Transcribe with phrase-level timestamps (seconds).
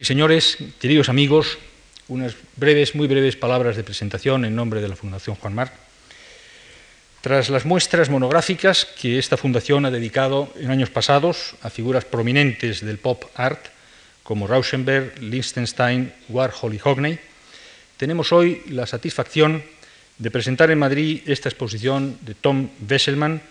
[0.00, 1.58] Señores, queridos amigos,
[2.08, 5.74] unas breves, muy breves palabras de presentación en nombre de la Fundación Juan Marc.
[7.20, 12.80] Tras las muestras monográficas que esta fundación ha dedicado en años pasados a figuras prominentes
[12.80, 13.60] del pop art,
[14.22, 17.18] como Rauschenberg, Liechtenstein, Warhol y Hockney,
[17.98, 19.62] tenemos hoy la satisfacción
[20.16, 23.42] de presentar en Madrid esta exposición de Tom Wesselmann,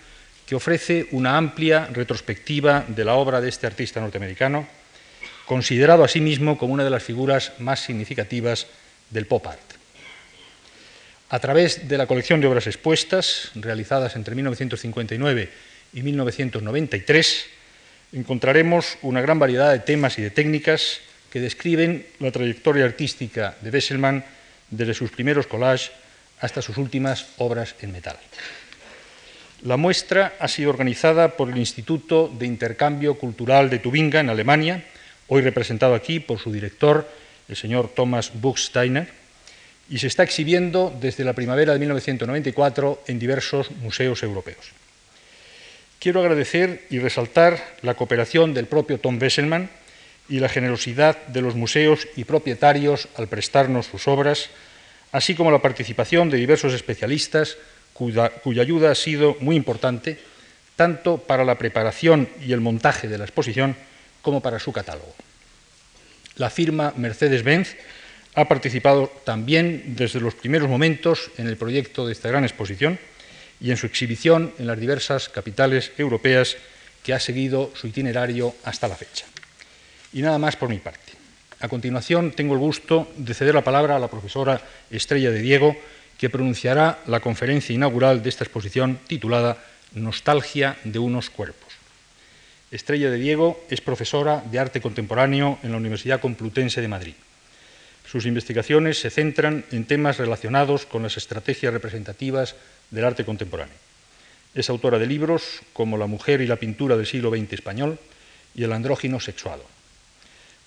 [0.47, 4.67] que ofrece una amplia retrospectiva de la obra de este artista norteamericano,
[5.49, 8.67] considerado asimismo como una de las figuras más significativas
[9.09, 9.59] del pop art.
[11.27, 15.49] A través de la colección de obras expuestas, realizadas entre 1959
[15.93, 17.45] y 1993,
[18.13, 20.99] encontraremos una gran variedad de temas y de técnicas
[21.31, 24.23] que describen la trayectoria artística de Wesselmann
[24.69, 25.89] desde sus primeros collages
[26.41, 28.19] hasta sus últimas obras en metal.
[29.63, 34.85] La muestra ha sido organizada por el Instituto de Intercambio Cultural de Tubinga, en Alemania,
[35.29, 37.07] hoy representado aquí por su director,
[37.47, 39.07] el señor Thomas Buchsteiner,
[39.89, 44.71] y se está exhibiendo desde la primavera de 1994 en diversos museos europeos.
[45.99, 49.69] Quiero agradecer y resaltar la cooperación del propio Tom Wesselmann
[50.29, 54.49] y la generosidad de los museos y propietarios al prestarnos sus obras,
[55.11, 57.57] así como la participación de diversos especialistas
[57.93, 60.19] cuya, ayuda ha sido muy importante
[60.75, 63.75] tanto para la preparación y el montaje de la exposición
[64.21, 65.13] como para su catálogo.
[66.35, 67.75] La firma Mercedes-Benz
[68.35, 72.99] ha participado también desde los primeros momentos en el proyecto de esta gran exposición
[73.59, 76.55] y en su exhibición en las diversas capitales europeas
[77.03, 79.25] que ha seguido su itinerario hasta la fecha.
[80.13, 81.13] Y nada más por mi parte.
[81.59, 85.75] A continuación, tengo el gusto de ceder la palabra a la profesora Estrella de Diego,
[86.17, 89.57] que pronunciará la conferencia inaugural de esta exposición titulada
[89.93, 91.68] Nostalgia de unos cuerpos.
[92.71, 97.15] Estrella de Diego es profesora de arte contemporáneo en la Universidad Complutense de Madrid.
[98.05, 102.55] Sus investigaciones se centran en temas relacionados con las estrategias representativas
[102.91, 103.75] del arte contemporáneo.
[104.53, 107.99] Es autora de libros como La mujer y la pintura del siglo XX español
[108.53, 109.63] y El andrógino sexuado.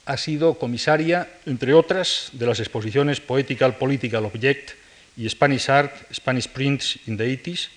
[0.05, 4.71] Ha sido comisaria, entre otras, de las exposiciones Poetical Political Object
[5.16, 7.69] y Spanish Art, Spanish Prints in the 80s,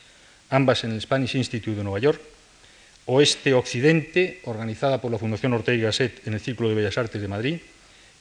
[0.49, 2.21] ambas en el Spanish Institute de Nueva York,
[3.05, 7.27] Oeste-Occidente, organizada por la Fundación Ortega y Gasset en el Círculo de Bellas Artes de
[7.27, 7.59] Madrid,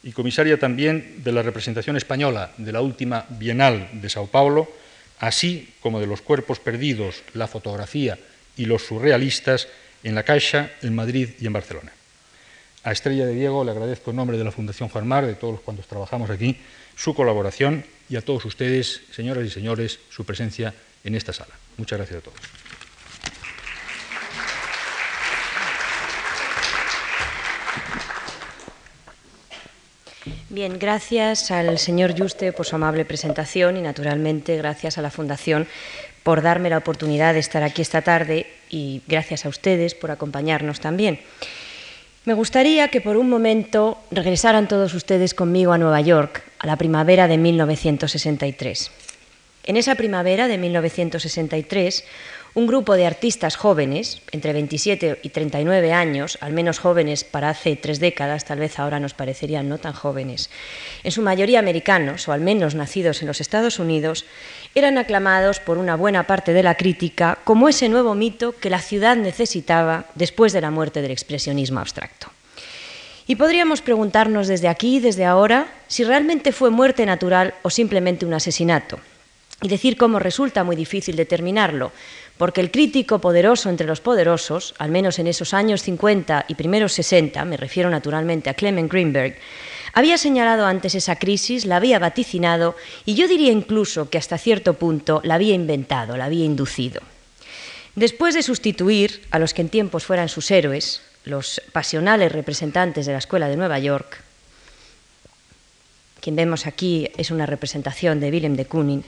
[0.03, 4.69] y comisaria también de la representación española de la última Bienal de Sao Paulo,
[5.19, 8.19] así como de los cuerpos perdidos, la fotografía
[8.57, 9.69] y los surrealistas
[10.03, 11.93] en La Caixa, en Madrid y en Barcelona.
[12.85, 15.55] A Estrella de Diego le agradezco en nombre de la Fundación Juan Mar, de todos
[15.55, 16.59] los cuantos trabajamos aquí,
[16.97, 21.55] su colaboración y a todos ustedes, señoras y señores, su presencia en esta sala.
[21.79, 22.64] Muchas gracias a todos.
[30.49, 35.67] Bien, gracias al señor Juste por su amable presentación y, naturalmente, gracias a la Fundación
[36.23, 40.81] por darme la oportunidad de estar aquí esta tarde y gracias a ustedes por acompañarnos
[40.81, 41.21] también.
[42.25, 46.77] Me gustaría que por un momento regresaran todos ustedes conmigo a Nueva York, a la
[46.77, 48.91] primavera de 1963.
[49.65, 52.05] En esa primavera de 1963,
[52.55, 57.75] un grupo de artistas jóvenes, entre 27 y 39 años, al menos jóvenes para hace
[57.75, 60.51] tres décadas, tal vez ahora nos parecerían no tan jóvenes,
[61.03, 64.25] en su mayoría americanos o al menos nacidos en los Estados Unidos,
[64.77, 68.81] eran aclamados por una buena parte de la crítica como ese nuevo mito que la
[68.81, 72.29] ciudad necesitaba después de la muerte del expresionismo abstracto.
[73.27, 78.35] Y podríamos preguntarnos desde aquí, desde ahora, si realmente fue muerte natural o simplemente un
[78.35, 78.99] asesinato.
[79.63, 81.91] Y decir cómo resulta muy difícil determinarlo,
[82.37, 86.93] porque el crítico poderoso entre los poderosos, al menos en esos años 50 y primeros
[86.93, 89.37] 60, me refiero naturalmente a Clement Greenberg,
[89.93, 92.75] había señalado antes esa crisis, la había vaticinado
[93.05, 97.01] y yo diría incluso que hasta cierto punto la había inventado, la había inducido.
[97.95, 103.13] Después de sustituir a los que en tiempos fueran sus héroes, los pasionales representantes de
[103.13, 104.21] la Escuela de Nueva York,
[106.21, 109.05] quien vemos aquí es una representación de Willem de Kooning,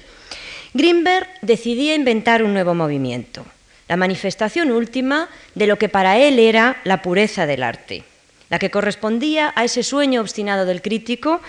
[0.76, 3.46] Greenberg decidía inventar un nuevo movimiento,
[3.88, 8.04] la manifestación última de lo que para él era la pureza del arte,
[8.50, 11.40] la que correspondía a ese sueño obstinado del crítico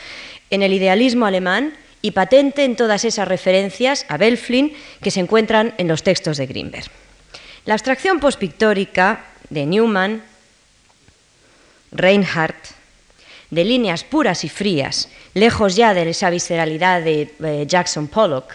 [0.50, 5.74] en el idealismo alemán y patente en todas esas referencias a Belflin que se encuentran
[5.77, 6.89] en los textos de Greenberg.
[7.65, 10.24] La abstracción postpictórica de Newman,
[11.91, 12.77] Reinhardt,
[13.50, 18.51] de líneas puras y frías, lejos ya de esa visceralidad de eh, Jackson Pollock,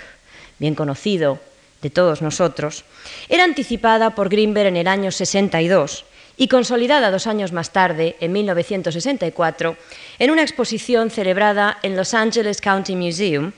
[0.62, 1.40] bien conocido
[1.82, 2.84] de todos nosotros,
[3.28, 6.04] era anticipada por Greenberg en el año 62
[6.36, 9.76] y consolidada dos años más tarde, en 1964,
[10.20, 13.50] en una exposición celebrada en Los Angeles County Museum,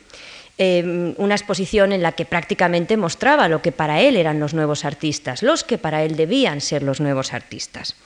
[0.56, 4.86] em, una exposición en la que prácticamente mostraba lo que para él eran los nuevos
[4.86, 7.96] artistas, los que para él debían ser los nuevos artistas.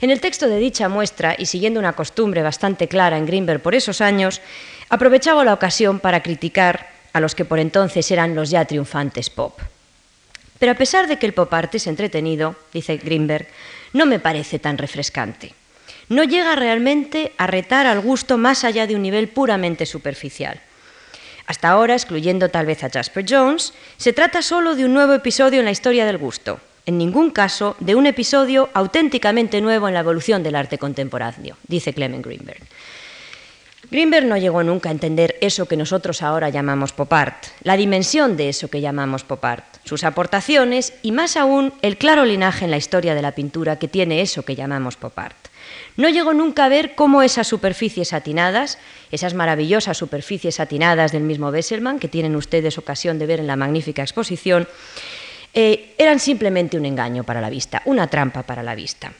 [0.00, 3.74] En el texto de dicha muestra, y siguiendo una costumbre bastante clara en Greenberg por
[3.74, 4.40] esos años,
[4.88, 9.58] aprovechaba la ocasión para criticar a los que por entonces eran los ya triunfantes pop.
[10.58, 13.48] Pero a pesar de que el pop art es entretenido, dice Greenberg,
[13.94, 15.54] no me parece tan refrescante.
[16.10, 20.60] No llega realmente a retar al gusto más allá de un nivel puramente superficial.
[21.46, 25.60] Hasta ahora, excluyendo tal vez a Jasper Jones, se trata solo de un nuevo episodio
[25.60, 30.00] en la historia del gusto, en ningún caso de un episodio auténticamente nuevo en la
[30.00, 32.60] evolución del arte contemporáneo, dice Clement Greenberg.
[33.88, 38.36] Greenberg no llegó nunca a entender eso que nosotros ahora llamamos pop art, la dimensión
[38.36, 42.72] de eso que llamamos pop art, sus aportaciones y más aún el claro linaje en
[42.72, 45.36] la historia de la pintura que tiene eso que llamamos pop art.
[45.96, 48.78] No llegó nunca a ver cómo esas superficies satinadas,
[49.12, 53.56] esas maravillosas superficies satinadas del mismo Besselman, que tienen ustedes ocasión de ver en la
[53.56, 54.66] magnífica exposición,
[55.54, 59.12] eh, eran simplemente un engaño para la vista, una trampa para la vista.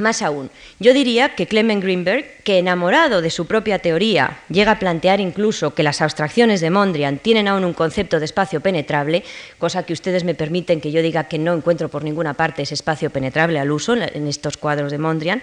[0.00, 4.78] Más aún, yo diría que Clement Greenberg, que enamorado de su propia teoría, llega a
[4.78, 9.24] plantear incluso que las abstracciones de Mondrian tienen aún un concepto de espacio penetrable,
[9.58, 12.72] cosa que ustedes me permiten que yo diga que no encuentro por ninguna parte ese
[12.72, 15.42] espacio penetrable al uso en estos cuadros de Mondrian.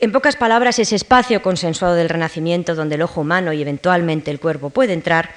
[0.00, 4.40] En pocas palabras, ese espacio consensuado del Renacimiento donde el ojo humano y eventualmente el
[4.40, 5.30] cuerpo puede entrar,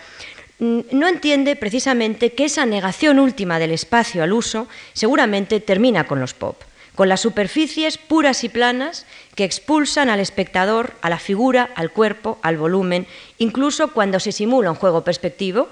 [0.57, 6.33] no entiende precisamente que esa negación última del espacio al uso seguramente termina con los
[6.33, 6.56] pop
[6.95, 9.06] con las superficies puras y planas
[9.36, 13.07] que expulsan al espectador, a la figura, al cuerpo, al volumen,
[13.38, 15.69] incluso cuando se simula un juego perspectivo,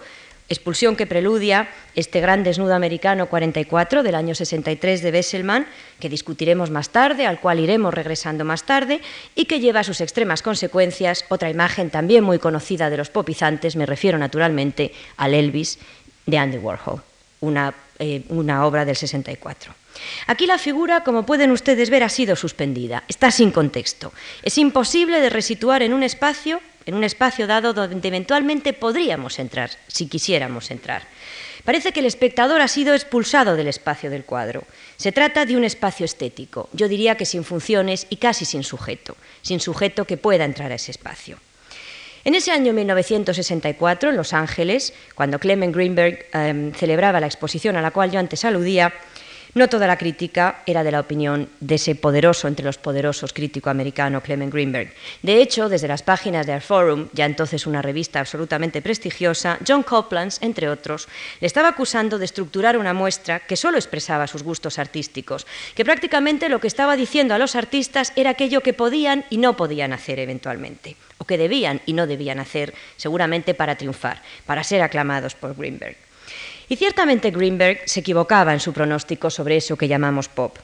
[0.51, 5.68] expulsión que preludia este gran desnudo americano 44 del año 63 de Besselman,
[6.00, 9.01] que discutiremos más tarde, al cual iremos regresando más tarde,
[9.33, 13.75] y que lleva a sus extremas consecuencias otra imagen también muy conocida de los popizantes,
[13.77, 15.79] me refiero naturalmente al Elvis
[16.25, 17.01] de Andy Warhol,
[17.41, 19.73] una, eh, una obra del 64.
[20.27, 24.13] Aquí la figura, como pueden ustedes ver, ha sido suspendida, está sin contexto.
[24.41, 29.69] Es imposible de resituar en un espacio, en un espacio dado donde eventualmente podríamos entrar,
[29.88, 31.03] si quisiéramos entrar.
[31.63, 34.63] Parece que el espectador ha sido expulsado del espacio del cuadro.
[34.97, 39.15] Se trata de un espacio estético, yo diría que sin funciones y casi sin sujeto,
[39.41, 41.38] sin sujeto que pueda entrar a ese espacio.
[42.23, 47.81] En ese año 1964, en Los Ángeles, cuando Clement Greenberg em, celebraba la exposición a
[47.81, 48.94] la cual yo antes aludía,
[49.53, 53.69] no toda la crítica era de la opinión de ese poderoso entre los poderosos crítico
[53.69, 54.94] americano Clement Greenberg.
[55.21, 59.83] De hecho, desde las páginas de Art Forum, ya entonces una revista absolutamente prestigiosa, John
[59.83, 61.07] Copland, entre otros,
[61.39, 65.45] le estaba acusando de estructurar una muestra que solo expresaba sus gustos artísticos,
[65.75, 69.57] que prácticamente lo que estaba diciendo a los artistas era aquello que podían y no
[69.57, 74.81] podían hacer eventualmente, o que debían y no debían hacer, seguramente para triunfar, para ser
[74.81, 76.10] aclamados por Greenberg.
[76.71, 80.56] Y ciertamente Greenberg se equivocaba en su pronóstico sobre eso que llamamos pop.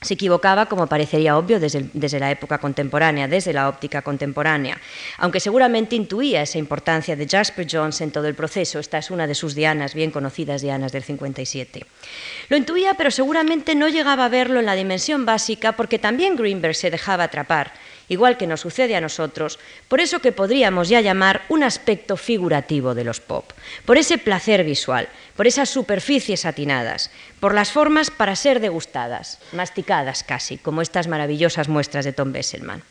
[0.00, 4.80] Se equivocaba, como parecería obvio, desde, desde, la época contemporánea, desde la óptica contemporánea,
[5.18, 8.78] aunque seguramente intuía esa importancia de Jasper Jones en todo el proceso.
[8.78, 11.84] Esta es una de sus dianas, bien conocidas dianas del 57.
[12.48, 16.74] Lo intuía, pero seguramente no llegaba a verlo en la dimensión básica porque también Greenberg
[16.74, 17.74] se dejaba atrapar
[18.08, 19.58] igual que nos sucede a nosotros,
[19.88, 23.50] por eso que podríamos ya llamar un aspecto figurativo de los pop,
[23.84, 30.22] por ese placer visual, por esas superficies satinadas, por las formas para ser degustadas, masticadas
[30.22, 32.82] casi, como estas maravillosas muestras de Tom Besselman.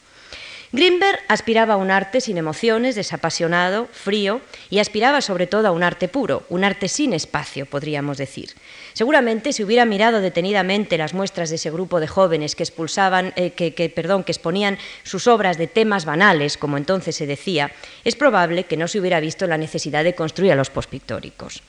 [0.73, 5.83] Greenberg aspiraba a un arte sin emociones, desapasionado, frío, y aspiraba sobre todo a un
[5.83, 8.55] arte puro, un arte sin espacio, podríamos decir.
[8.93, 13.51] Seguramente si hubiera mirado detenidamente las muestras de ese grupo de jóvenes que expulsaban, eh,
[13.51, 17.69] que, perdón, que exponían sus obras de temas banales, como entonces se decía,
[18.03, 21.61] es probable que no se hubiera visto la necesidad de construir a los postpictóricos.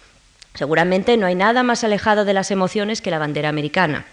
[0.54, 4.06] Seguramente no hay nada más alejado de las emociones que la bandera americana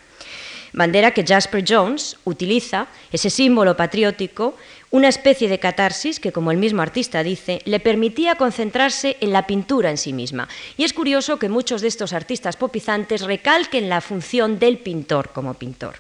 [0.74, 4.56] bandera que Jasper Jones utiliza, ese símbolo patriótico,
[4.92, 9.48] una especie de catarsis que, como el mismo artista dice, le permitía concentrarse en la
[9.48, 10.48] pintura en sí misma.
[10.78, 15.54] Y es curioso que muchos de estos artistas popizantes recalquen la función del pintor como
[15.54, 15.96] pintor.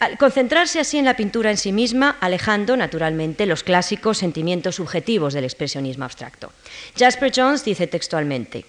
[0.00, 5.32] Al concentrarse así en la pintura en sí misma, alejando naturalmente los clásicos sentimientos subjetivos
[5.32, 6.52] del expresionismo abstracto.
[6.98, 8.66] Jasper Jones dice textualmente,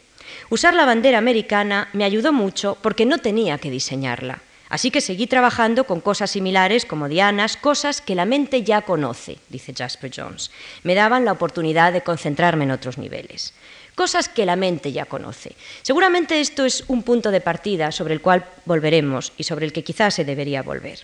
[0.49, 4.41] Usar la bandera americana me ayudó mucho porque no tenía que diseñarla.
[4.69, 9.37] Así que seguí trabajando con cosas similares como dianas, cosas que la mente ya conoce,
[9.49, 10.51] dice Jasper Jones.
[10.83, 13.53] Me daban la oportunidad de concentrarme en otros niveles.
[13.93, 15.55] Cosas que la mente ya conoce.
[15.81, 19.85] Seguramente esto es un punto de partida sobre el cual volveremos y sobre el que
[19.85, 20.99] quizás se debería volver.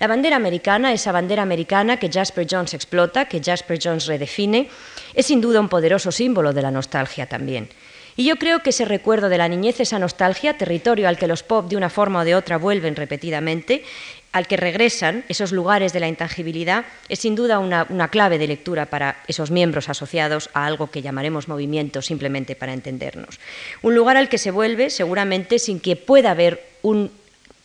[0.00, 4.68] La bandera americana, esa bandera americana que Jasper Jones explota, que Jasper Jones redefine,
[5.14, 7.68] es sin duda un poderoso símbolo de la nostalgia también.
[8.16, 11.42] Y yo creo que ese recuerdo de la niñez, esa nostalgia, territorio al que los
[11.42, 13.84] pop de una forma o de otra vuelven repetidamente,
[14.34, 18.86] al que regresan esos lugares de la intangibilidad, es sin duda una, clave de lectura
[18.86, 23.38] para esos miembros asociados a algo que llamaremos movimiento simplemente para entendernos.
[23.82, 27.12] Un lugar al que se vuelve seguramente sin que pueda haber un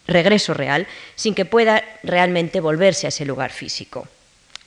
[0.07, 4.07] regreso real, sin que pueda realmente volverse a ese lugar físico.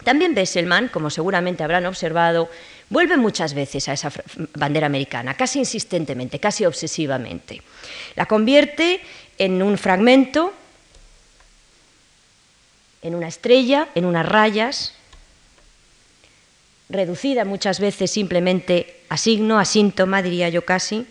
[0.03, 2.49] También Besselman, como seguramente habrán observado,
[2.93, 4.13] vuelve muchas veces a esa
[4.55, 7.63] bandera americana, casi insistentemente, casi obsesivamente.
[8.17, 9.01] La convierte
[9.39, 10.53] en un fragmento,
[13.01, 14.95] en una estrella, en unas rayas,
[16.91, 21.07] reducida muchas veces simplemente a signo, a síntoma, diría yo casi,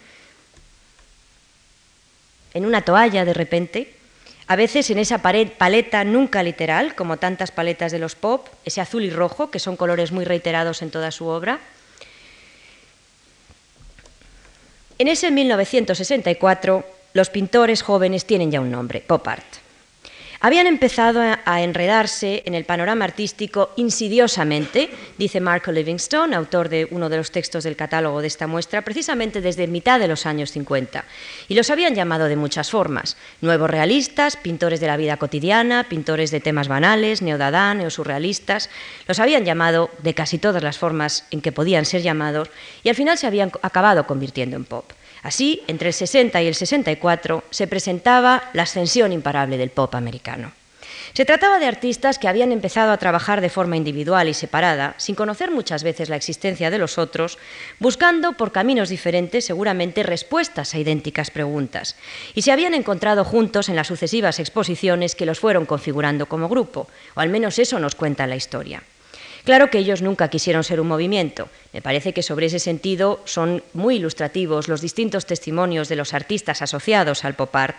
[2.54, 3.96] en una toalla de repente,
[4.48, 9.04] a veces en esa paleta nunca literal, como tantas paletas de los pop, ese azul
[9.04, 11.60] y rojo, que son colores muy reiterados en toda su obra.
[14.98, 16.84] En ese 1964,
[17.14, 19.61] los pintores jóvenes tienen ya un nombre, pop art
[20.42, 27.10] habían empezado a enredarse en el panorama artístico insidiosamente, dice Marco Livingstone, autor de uno
[27.10, 31.06] de los textos del catálogo de esta muestra, precisamente desde mitad de los años 50.
[31.48, 36.32] Y los habían llamado de muchas formas, nuevos realistas, pintores de la vida cotidiana, pintores
[36.32, 38.72] de temas banales, neodadá, neosurrealistas,
[39.08, 42.50] los habían llamado de casi todas las formas en que podían ser llamados
[42.84, 44.92] y al final se habían acabado convirtiendo en pop.
[45.24, 50.52] Así, entre el 60 y el 64 se presentaba la ascensión imparable del pop americano.
[51.14, 55.16] Se trataba de artistas que habían empezado a trabajar de forma individual y separada, sin
[55.16, 57.38] conocer muchas veces la existencia de los otros,
[57.80, 61.98] buscando por caminos diferentes seguramente respuestas a idénticas preguntas,
[62.34, 66.88] y se habían encontrado juntos en las sucesivas exposiciones que los fueron configurando como grupo,
[67.16, 68.82] o al menos eso nos cuenta la historia.
[69.44, 71.50] Claro que ellos nunca quisieron ser un movimiento.
[71.74, 76.62] Me parece que sobre ese sentido son muy ilustrativos los distintos testimonios de los artistas
[76.62, 77.78] asociados al pop art,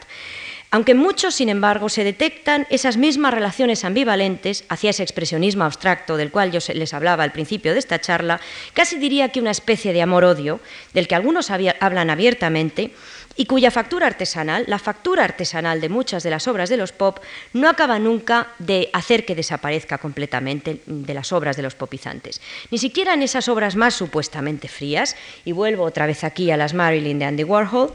[0.75, 6.31] aunque muchos, sin embargo, se detectan esas mismas relaciones ambivalentes hacia ese expresionismo abstracto del
[6.31, 8.41] cual yo les hablaba al principio de esta charla,
[8.73, 10.61] casi diría que una especie de amor-odio,
[10.95, 12.93] del que algunos hablan abiertamente,
[13.37, 17.19] y cuya factura artesanal, la factura artesanal de muchas de las obras de los pop,
[17.53, 22.41] no acaba nunca de hacer que desaparezca completamente de las obras de los popizantes.
[22.71, 26.75] Ni siquiera en esas obras más supuestamente frías, y vuelvo otra vez aquí a las
[26.75, 27.93] Marilyn de Andy Warhol,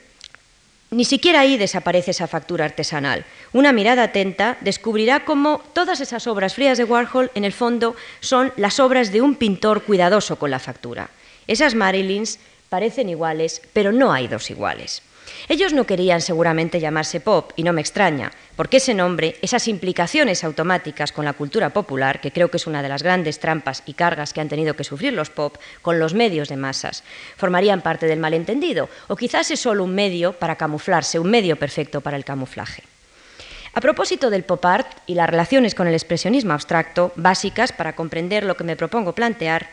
[0.90, 3.24] ni siquiera ahí desaparece esa factura artesanal.
[3.52, 8.52] Una mirada atenta descubrirá cómo todas esas obras frías de Warhol, en el fondo, son
[8.56, 11.10] las obras de un pintor cuidadoso con la factura.
[11.46, 12.38] Esas Marilyns
[12.68, 15.02] parecen iguales, pero no hay dos iguales.
[15.48, 20.44] Ellos no querían seguramente llamarse pop, y no me extraña, porque ese nombre, esas implicaciones
[20.44, 23.94] automáticas con la cultura popular, que creo que es una de las grandes trampas y
[23.94, 27.04] cargas que han tenido que sufrir los pop con los medios de masas,
[27.36, 32.00] formarían parte del malentendido, o quizás es solo un medio para camuflarse, un medio perfecto
[32.00, 32.82] para el camuflaje.
[33.74, 38.44] A propósito del pop art y las relaciones con el expresionismo abstracto, básicas para comprender
[38.44, 39.68] lo que me propongo plantear,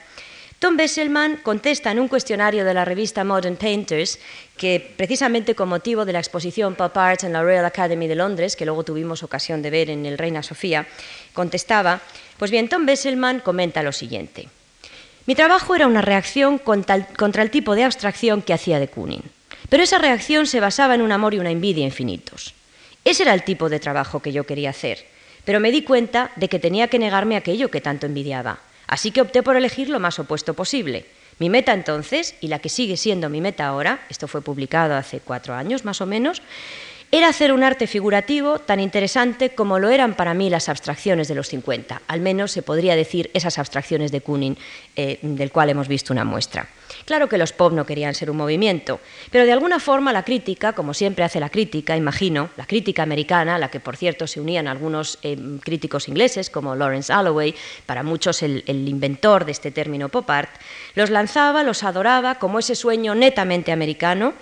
[0.60, 4.20] Tom Besselman contesta en un cuestionario de la revista Modern Painters
[4.58, 8.56] que precisamente con motivo de la exposición Pop Art en la Royal Academy de Londres,
[8.56, 10.88] que luego tuvimos ocasión de ver en el Reina Sofía,
[11.34, 12.02] contestaba,
[12.38, 14.48] pues bien, Tom Besselman comenta lo siguiente.
[15.26, 19.24] Mi trabajo era una reacción contra el tipo de abstracción que hacía de Kooning,
[19.68, 22.54] pero esa reacción se basaba en un amor y una envidia infinitos.
[23.04, 25.06] Ese era el tipo de trabajo que yo quería hacer,
[25.44, 29.22] pero me di cuenta de que tenía que negarme aquello que tanto envidiaba, Así que
[29.22, 31.06] opté por elegir lo más opuesto posible.
[31.40, 35.20] Mi meta entonces, y la que sigue siendo mi meta ahora, esto fue publicado hace
[35.20, 36.42] cuatro años más o menos,
[37.18, 41.36] era hacer un arte figurativo tan interesante como lo eran para mí las abstracciones de
[41.36, 44.58] los 50, al menos se podría decir esas abstracciones de Kooning,
[44.98, 46.68] eh, del cual hemos visto una muestra.
[47.06, 49.00] Claro que los pop no querían ser un movimiento,
[49.32, 53.56] pero de alguna forma la crítica, como siempre hace la crítica, imagino, la crítica americana,
[53.56, 57.56] a la que por cierto se unían algunos eh, críticos ingleses como Lawrence Alloway,
[57.86, 60.52] para muchos el inventor de este término pop art,
[60.96, 64.34] los lanzaba, los adoraba como ese sueño netamente americano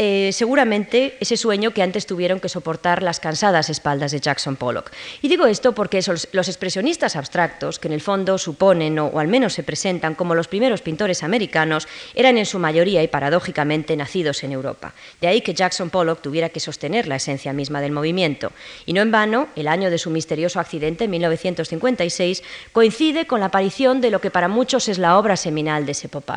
[0.00, 4.92] eh, seguramente ese sueño que antes tuvieron que soportar las cansadas espaldas de Jackson Pollock.
[5.22, 6.00] Y digo esto porque
[6.32, 10.46] los expresionistas abstractos, que en el fondo suponen o, al menos se presentan como los
[10.46, 14.94] primeros pintores americanos, eran en su mayoría y paradójicamente nacidos en Europa.
[15.20, 18.52] De ahí que Jackson Pollock tuviera que sostener la esencia misma del movimiento.
[18.86, 23.46] Y no en vano, el año de su misterioso accidente, en 1956, coincide con la
[23.46, 26.28] aparición de lo que para muchos es la obra seminal de ese pop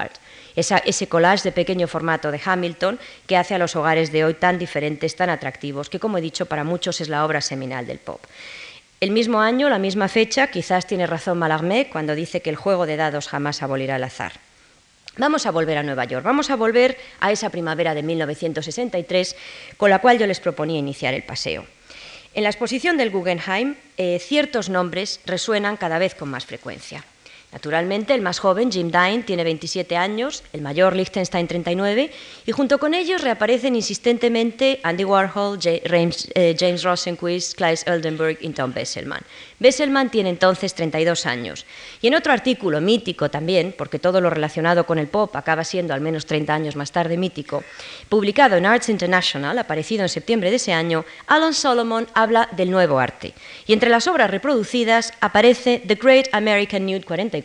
[0.56, 4.60] ese collage de pequeño formato de Hamilton que hace a los hogares de hoy tan
[4.60, 8.22] diferentes, tan atractivos, que como he dicho, para muchos es la obra seminal del pop.
[9.00, 12.86] El mismo año, la misma fecha, quizás tiene razón Mallarmé cuando dice que el juego
[12.86, 14.34] de dados jamás abolirá el azar.
[15.18, 19.36] Vamos a volver a Nueva York, vamos a volver a esa primavera de 1963
[19.76, 21.66] con la cual yo les proponía iniciar el paseo.
[22.34, 27.04] En la exposición del Guggenheim, eh, ciertos nombres resuenan cada vez con más frecuencia.
[27.52, 32.10] Naturalmente, el más joven, Jim Dine, tiene 27 años, el mayor, Liechtenstein, 39,
[32.46, 38.50] y junto con ellos reaparecen insistentemente Andy Warhol, James, eh, James Rosenquist, Claes Oldenburg y
[38.50, 39.22] Tom Besselman.
[39.60, 41.66] Besselman tiene entonces 32 años.
[42.02, 45.94] Y en otro artículo mítico también, porque todo lo relacionado con el pop acaba siendo
[45.94, 47.64] al menos 30 años más tarde mítico,
[48.08, 52.98] publicado en Arts International, aparecido en septiembre de ese año, Alan Solomon habla del nuevo
[52.98, 53.34] arte.
[53.68, 57.41] Y entre las obras reproducidas aparece The Great American Nude 44,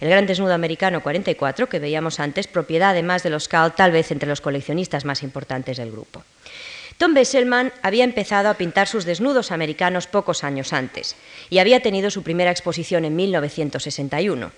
[0.00, 4.10] el gran desnudo americano 44, que veíamos antes, propiedad además de los Cal, tal vez
[4.10, 6.24] entre los coleccionistas más importantes del grupo.
[6.98, 11.16] Tom Besselman había empezado a pintar sus desnudos americanos pocos años antes
[11.48, 14.52] y había tenido su primera exposición en 1961.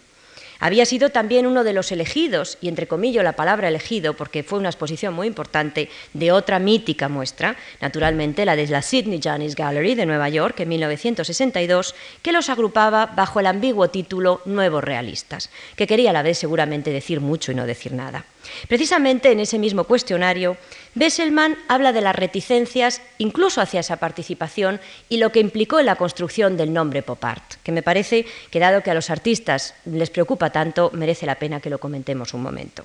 [0.62, 4.60] Había sido también uno de los elegidos, y entre comillas la palabra elegido, porque fue
[4.60, 9.96] una exposición muy importante, de otra mítica muestra, naturalmente la de la Sydney Janis Gallery
[9.96, 15.88] de Nueva York en 1962, que los agrupaba bajo el ambiguo título Nuevos Realistas, que
[15.88, 18.24] quería a la vez seguramente decir mucho y no decir nada.
[18.68, 20.56] Precisamente en ese mismo cuestionario,
[20.94, 25.96] Besselman habla de las reticencias incluso hacia esa participación y lo que implicó en la
[25.96, 30.10] construcción del nombre pop art, que me parece que dado que a los artistas les
[30.10, 32.84] preocupa tanto, merece la pena que lo comentemos un momento.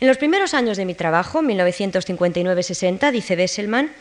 [0.00, 3.92] En los primeros años de mi trabajo, 1959-60, dice Besselman,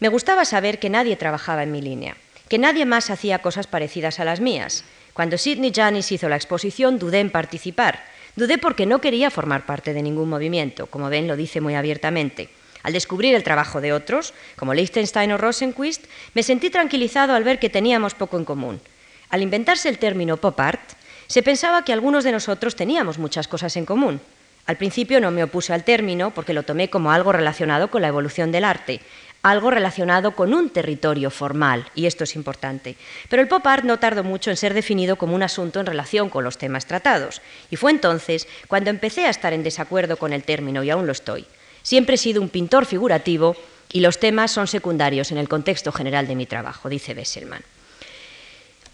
[0.00, 2.16] me gustaba saber que nadie trabajaba en mi línea,
[2.48, 4.84] que nadie más hacía cosas parecidas a las mías.
[5.12, 8.02] Cuando Sidney Janis hizo la exposición, dudé en participar
[8.34, 12.48] Dudé porque no quería formar parte de ningún movimiento, como ven lo dice muy abiertamente.
[12.82, 17.58] Al descubrir el trabajo de otros, como Liechtenstein o Rosenquist, me sentí tranquilizado al ver
[17.58, 18.80] que teníamos poco en común.
[19.28, 20.80] Al inventarse el término pop art,
[21.26, 24.20] se pensaba que algunos de nosotros teníamos muchas cosas en común.
[24.66, 28.08] Al principio no me opuse al término porque lo tomé como algo relacionado con la
[28.08, 29.00] evolución del arte,
[29.42, 32.96] algo relacionado con un territorio formal, y esto es importante.
[33.28, 36.30] Pero el pop art no tardó mucho en ser definido como un asunto en relación
[36.30, 40.44] con los temas tratados, y fue entonces cuando empecé a estar en desacuerdo con el
[40.44, 41.46] término, y aún lo estoy.
[41.82, 43.56] Siempre he sido un pintor figurativo
[43.92, 47.62] y los temas son secundarios en el contexto general de mi trabajo, dice Besselman.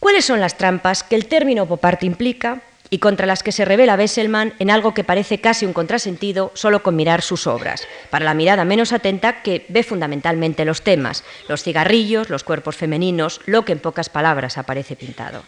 [0.00, 2.62] ¿Cuáles son las trampas que el término pop art implica?
[2.90, 6.82] Y contra las que se revela Besselman en algo que parece casi un contrasentido solo
[6.82, 11.62] con mirar sus obras, para la mirada menos atenta que ve fundamentalmente los temas, los
[11.62, 15.42] cigarrillos, los cuerpos femeninos, lo que en pocas palabras aparece pintado.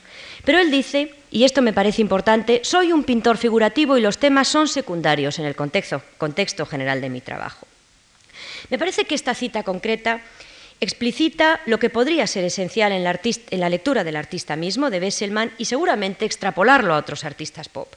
[0.45, 4.49] Pero él dice, y esto me parece importante, soy un pintor figurativo y los temas
[4.49, 7.67] son secundarios en el contexto, contexto general de mi trabajo.
[8.69, 10.21] Me parece que esta cita concreta
[10.81, 15.67] explicita lo que podría ser esencial en la, lectura del artista mismo, de Besselman, y
[15.67, 17.93] seguramente extrapolarlo a otros artistas pop.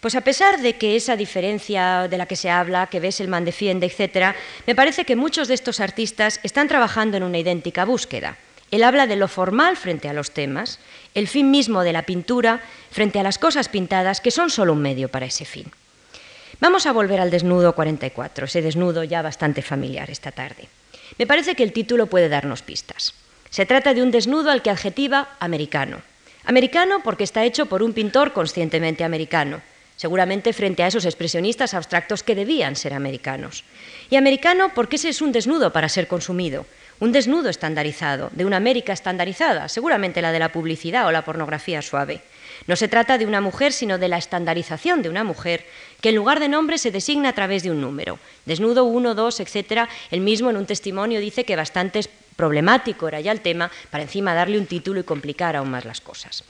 [0.00, 3.86] Pues a pesar de que esa diferencia de la que se habla, que Besselman defiende,
[3.86, 4.34] etc.,
[4.66, 8.36] me parece que muchos de estos artistas están trabajando en una idéntica búsqueda.
[8.70, 10.80] Él habla de lo formal frente a los temas,
[11.14, 12.60] el fin mismo de la pintura
[12.90, 15.70] frente a las cosas pintadas que son solo un medio para ese fin.
[16.60, 20.68] Vamos a volver al desnudo 44, ese desnudo ya bastante familiar esta tarde.
[21.18, 23.14] Me parece que el título puede darnos pistas.
[23.50, 26.02] Se trata de un desnudo al que adjetiva americano.
[26.44, 29.62] Americano porque está hecho por un pintor conscientemente americano,
[29.96, 33.64] seguramente frente a esos expresionistas abstractos que debían ser americanos.
[34.10, 36.66] Y americano porque ese es un desnudo para ser consumido,
[37.00, 41.82] un desnudo estandarizado, de una América estandarizada, seguramente la de la publicidad o la pornografía
[41.82, 42.20] suave.
[42.66, 45.66] No se trata de una mujer, sino de la estandarización de una mujer,
[46.04, 48.18] que en lugar de nombre se designa a través de un número.
[48.44, 49.88] Desnudo 1, 2, etc.
[50.10, 52.02] El mismo en un testimonio dice que bastante
[52.36, 56.02] problemático era ya el tema para encima darle un título y complicar aún más las
[56.02, 56.44] cosas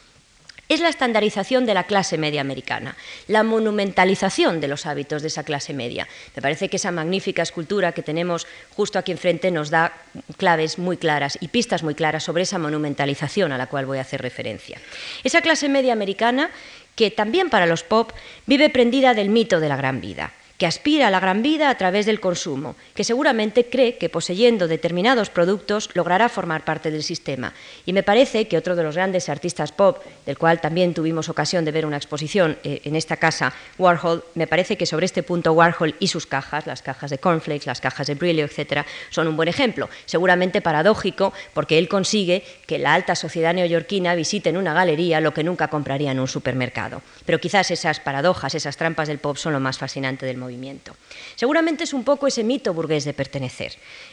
[0.68, 2.96] es la estandarización de la clase media americana,
[3.28, 6.08] la monumentalización de los hábitos de esa clase media.
[6.34, 9.92] Me parece que esa magnífica escultura que tenemos justo aquí enfrente nos da
[10.36, 14.02] claves muy claras y pistas muy claras sobre esa monumentalización a la cual voy a
[14.02, 14.80] hacer referencia.
[15.22, 16.50] Esa clase media americana
[16.94, 18.12] que también para los pop
[18.46, 21.76] vive prendida del mito de la gran vida que aspira a la gran vida a
[21.76, 27.54] través del consumo, que seguramente cree que poseyendo determinados productos logrará formar parte del sistema.
[27.86, 31.64] Y me parece que otro de los grandes artistas pop, del cual también tuvimos ocasión
[31.64, 35.52] de ver una exposición eh, en esta casa, Warhol, me parece que sobre este punto
[35.52, 39.36] Warhol y sus cajas, las cajas de cornflakes, las cajas de Brillo, etcétera, son un
[39.36, 39.88] buen ejemplo.
[40.06, 45.34] Seguramente paradójico, porque él consigue que la alta sociedad neoyorquina visite en una galería lo
[45.34, 47.02] que nunca compraría en un supermercado.
[47.26, 50.94] Pero quizás esas paradojas, esas trampas del pop son lo más fascinante del movimiento.
[51.34, 53.72] Seguramente es un poco ese mito burgués de pertenecer,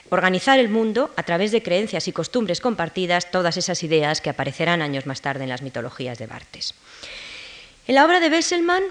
[0.10, 4.82] organizar el mundo a través de creencias y costumbres compartidas, todas esas ideas que aparecerán
[4.82, 6.74] años más tarde en las mitologías de Bartes.
[7.88, 8.84] En la obra de Besselman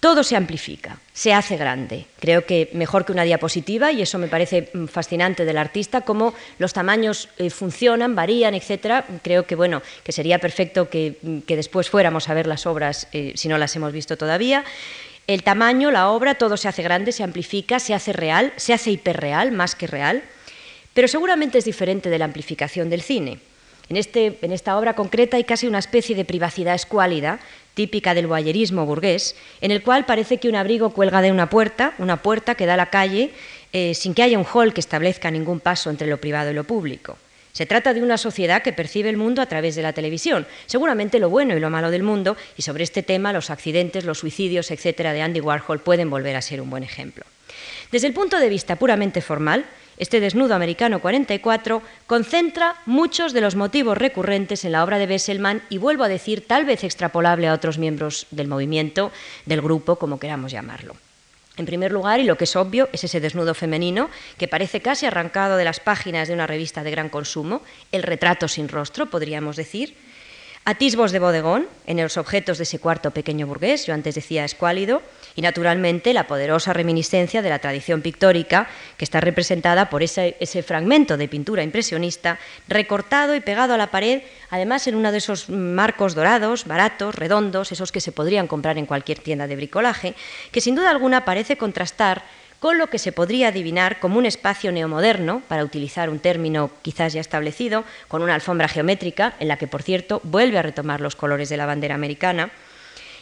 [0.00, 2.06] todo se amplifica, se hace grande.
[2.20, 6.34] Creo que mejor que una diapositiva, y eso me parece mm, fascinante del artista, cómo
[6.58, 9.06] los tamaños eh, funcionan, varían, etcétera.
[9.22, 13.32] Creo que bueno, que sería perfecto que, mm, después fuéramos a ver las obras eh,
[13.36, 14.64] si no las hemos visto todavía.
[15.26, 18.92] El tamaño, la obra, todo se hace grande, se amplifica, se hace real, se hace
[18.92, 20.22] hiperreal más que real,
[20.94, 23.40] pero seguramente es diferente de la amplificación del cine.
[23.88, 27.40] En, este, en esta obra concreta hay casi una especie de privacidad escuálida
[27.74, 31.94] típica del boyerismo burgués, en el cual parece que un abrigo cuelga de una puerta,
[31.98, 33.32] una puerta que da a la calle,
[33.72, 36.64] eh, sin que haya un hall que establezca ningún paso entre lo privado y lo
[36.64, 37.18] público.
[37.56, 41.18] Se trata de una sociedad que percibe el mundo a través de la televisión, seguramente
[41.18, 44.70] lo bueno y lo malo del mundo, y sobre este tema los accidentes, los suicidios,
[44.70, 47.24] etcétera, de Andy Warhol pueden volver a ser un buen ejemplo.
[47.90, 49.64] Desde el punto de vista puramente formal,
[49.96, 55.62] este desnudo americano 44 concentra muchos de los motivos recurrentes en la obra de Besselman
[55.70, 59.12] y vuelvo a decir, tal vez extrapolable a otros miembros del movimiento,
[59.46, 60.94] del grupo, como queramos llamarlo.
[61.56, 65.06] En primer lugar, y lo que es obvio, es ese desnudo femenino que parece casi
[65.06, 69.56] arrancado de las páginas de una revista de gran consumo, el retrato sin rostro, podríamos
[69.56, 69.96] decir,
[70.66, 75.00] atisbos de bodegón en los objetos de ese cuarto pequeño burgués, yo antes decía escuálido,
[75.36, 80.34] y naturalmente la poderosa reminiscencia de la tradición pictórica que está representada por ese,
[80.66, 85.48] fragmento de pintura impresionista recortado y pegado a la pared, además en uno de esos
[85.48, 90.16] marcos dorados, baratos, redondos, esos que se podrían comprar en cualquier tienda de bricolaje,
[90.50, 92.24] que sin duda alguna parece contrastar
[92.66, 97.12] con lo que se podría adivinar como un espacio neomoderno, para utilizar un término quizás
[97.12, 101.14] ya establecido, con una alfombra geométrica, en la que, por cierto, vuelve a retomar los
[101.14, 102.50] colores de la bandera americana,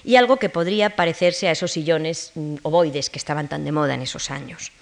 [0.02, 3.92] y algo que podría parecerse a esos sillones mm, ovoides que estaban tan de moda
[3.92, 4.72] en esos años.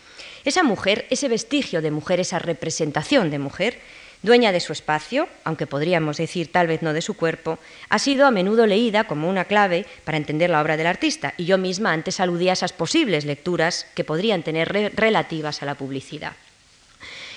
[0.45, 3.81] Esa mujer, ese vestigio de mujer, esa representación de mujer,
[4.23, 7.59] dueña de su espacio, aunque podríamos decir tal vez no de su cuerpo,
[7.89, 11.45] ha sido a menudo leída como una clave para entender la obra del artista, y
[11.45, 16.33] yo misma antes aludía a esas posibles lecturas que podrían tener relativas a la publicidad.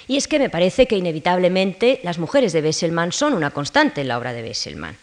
[0.07, 4.07] Y es que me parece que inevitablemente las mujeres de Besselman son una constante en
[4.07, 4.97] la obra de Besselman,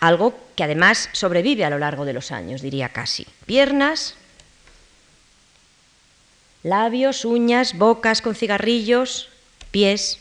[0.00, 3.26] algo que además sobrevive a lo largo de los años, diría casi.
[3.44, 4.14] Piernas,
[6.62, 9.28] labios, uñas, bocas con cigarrillos,
[9.70, 10.18] pies,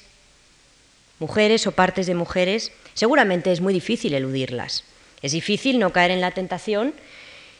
[1.20, 4.84] mujeres o partes de mujeres, seguramente es muy difícil eludirlas.
[5.22, 6.94] Es difícil no caer en la tentación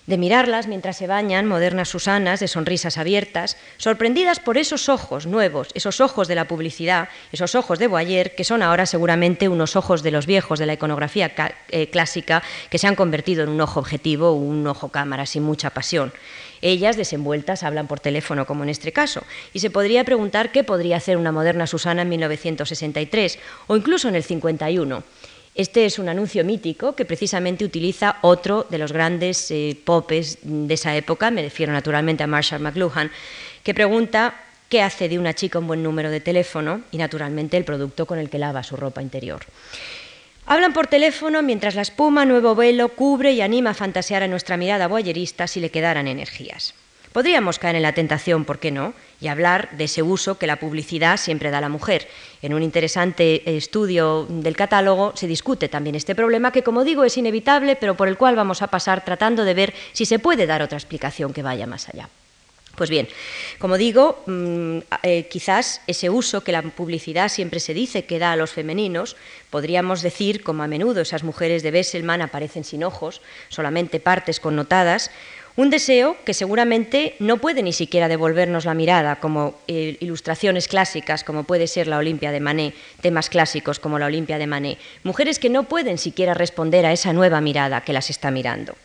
[0.08, 5.70] de mirarlas mientras se bañan, modernas Susanas, de sonrisas abiertas, sorprendidas por esos ojos nuevos,
[5.74, 10.04] esos ojos de la publicidad, esos ojos de Boyer, que son ahora seguramente unos ojos
[10.04, 11.34] de los viejos de la iconografía
[11.70, 15.72] eh, clásica, que se han convertido en un ojo objetivo, un ojo cámara sin mucha
[15.72, 16.14] pasión.
[16.66, 19.22] Ellas, desenvueltas, hablan por teléfono, como en este caso,
[19.54, 24.16] y se podría preguntar qué podría hacer una moderna Susana en 1963 o incluso en
[24.16, 25.04] el 51.
[25.54, 30.74] Este es un anuncio mítico que precisamente utiliza otro de los grandes eh, popes de
[30.74, 33.12] esa época, me refiero naturalmente a Marshall McLuhan,
[33.64, 34.34] que pregunta
[34.68, 38.18] qué hace de una chica un buen número de teléfono y naturalmente el producto con
[38.18, 39.46] el que lava su ropa interior.
[40.48, 44.58] Hablan por teléfono mientras la espuma Nuevo Velo cubre y anima a fantasear a nuestra
[44.58, 46.76] mirada boyerista si le quedaran energías.
[47.14, 50.58] Podríamos caer en la tentación, ¿por qué no?, y hablar de ese uso que la
[50.58, 52.08] publicidad siempre da a la mujer.
[52.44, 57.18] En un interesante estudio del catálogo se discute también este problema que, como digo, es
[57.18, 60.62] inevitable, pero por el cual vamos a pasar tratando de ver si se puede dar
[60.62, 62.08] otra explicación que vaya más allá.
[62.76, 63.08] Pues bien,
[63.58, 68.34] como digo, mm, eh, quizás ese uso que la publicidad siempre se dice que da
[68.34, 69.16] a los femeninos,
[69.50, 75.10] podríamos decir, como a menudo esas mujeres de Besselman aparecen sin ojos, solamente partes connotadas,
[75.58, 81.24] un deseo que seguramente no puede ni siquiera devolvernos la mirada, como eh, ilustraciones clásicas,
[81.24, 85.40] como puede ser la Olimpia de Manet, temas clásicos como la Olimpia de Manet, mujeres
[85.40, 88.76] que no pueden siquiera responder a esa nueva mirada que las está mirando.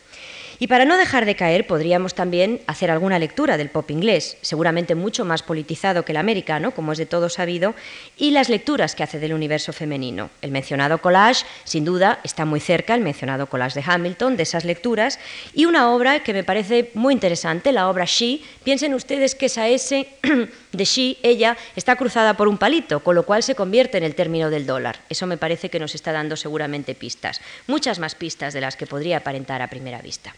[0.61, 4.93] Y para no dejar de caer, podríamos también hacer alguna lectura del pop inglés, seguramente
[4.93, 7.73] mucho más politizado que el americano, como es de todo sabido,
[8.15, 10.29] y las lecturas que hace del universo femenino.
[10.43, 14.63] El mencionado collage, sin duda, está muy cerca, el mencionado collage de Hamilton, de esas
[14.63, 15.17] lecturas,
[15.55, 18.41] y una obra que me parece muy interesante, la obra She.
[18.63, 20.07] Piensen ustedes que esa S
[20.73, 24.13] de She, ella, está cruzada por un palito, con lo cual se convierte en el
[24.13, 24.99] término del dólar.
[25.09, 28.85] Eso me parece que nos está dando seguramente pistas, muchas más pistas de las que
[28.85, 30.35] podría aparentar a primera vista.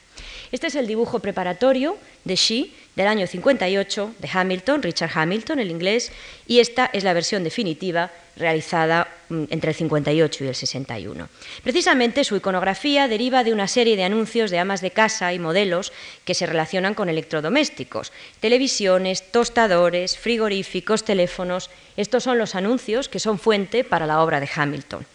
[0.51, 5.71] Este es el dibujo preparatorio de She del año 58 de Hamilton, Richard Hamilton, el
[5.71, 6.11] inglés,
[6.47, 11.29] y esta es la versión definitiva realizada mm, entre el 58 y el 61.
[11.63, 15.91] Precisamente su iconografía deriva de una serie de anuncios de amas de casa y modelos
[16.25, 21.69] que se relacionan con electrodomésticos, televisiones, tostadores, frigoríficos, teléfonos.
[21.97, 25.05] Estos son los anuncios que son fuente para la obra de Hamilton.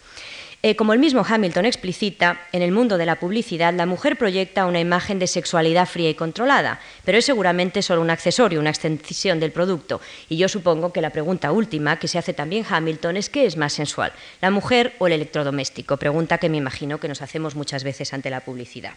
[0.61, 4.65] Eh, como el mismo Hamilton explicita, en el mundo de la publicidad la mujer proyecta
[4.65, 9.39] una imagen de sexualidad fría y controlada, pero es seguramente solo un accesorio, una extensión
[9.39, 10.01] del producto.
[10.27, 13.55] Y yo supongo que la pregunta última que se hace también Hamilton es ¿qué es
[13.55, 15.95] más sensual, la mujer o el electrodoméstico?
[15.95, 18.95] Pregunta que me imagino que nos hacemos muchas veces ante la publicidad.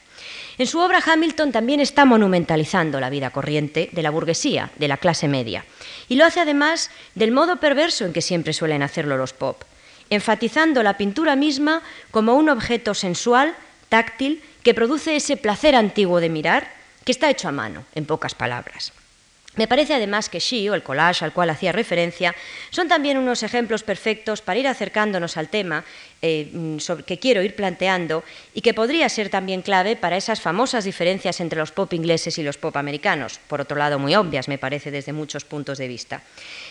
[0.58, 4.96] En su obra Hamilton también está monumentalizando la vida corriente de la burguesía, de la
[4.96, 5.64] clase media.
[6.08, 9.62] Y lo hace además del modo perverso en que siempre suelen hacerlo los pop
[10.14, 13.54] enfatizando la pintura misma como un objeto sensual,
[13.88, 16.68] táctil, que produce ese placer antiguo de mirar,
[17.04, 18.92] que está hecho a mano, en pocas palabras.
[19.54, 22.34] Me parece además que She, o el collage al cual hacía referencia,
[22.70, 25.84] son también unos ejemplos perfectos para ir acercándonos al tema
[26.22, 30.84] eh, mm, que quiero ir planteando y que podría ser también clave para esas famosas
[30.84, 34.56] diferencias entre los pop ingleses y los pop americanos, por otro lado muy obvias, me
[34.56, 36.22] parece, desde muchos puntos de vista.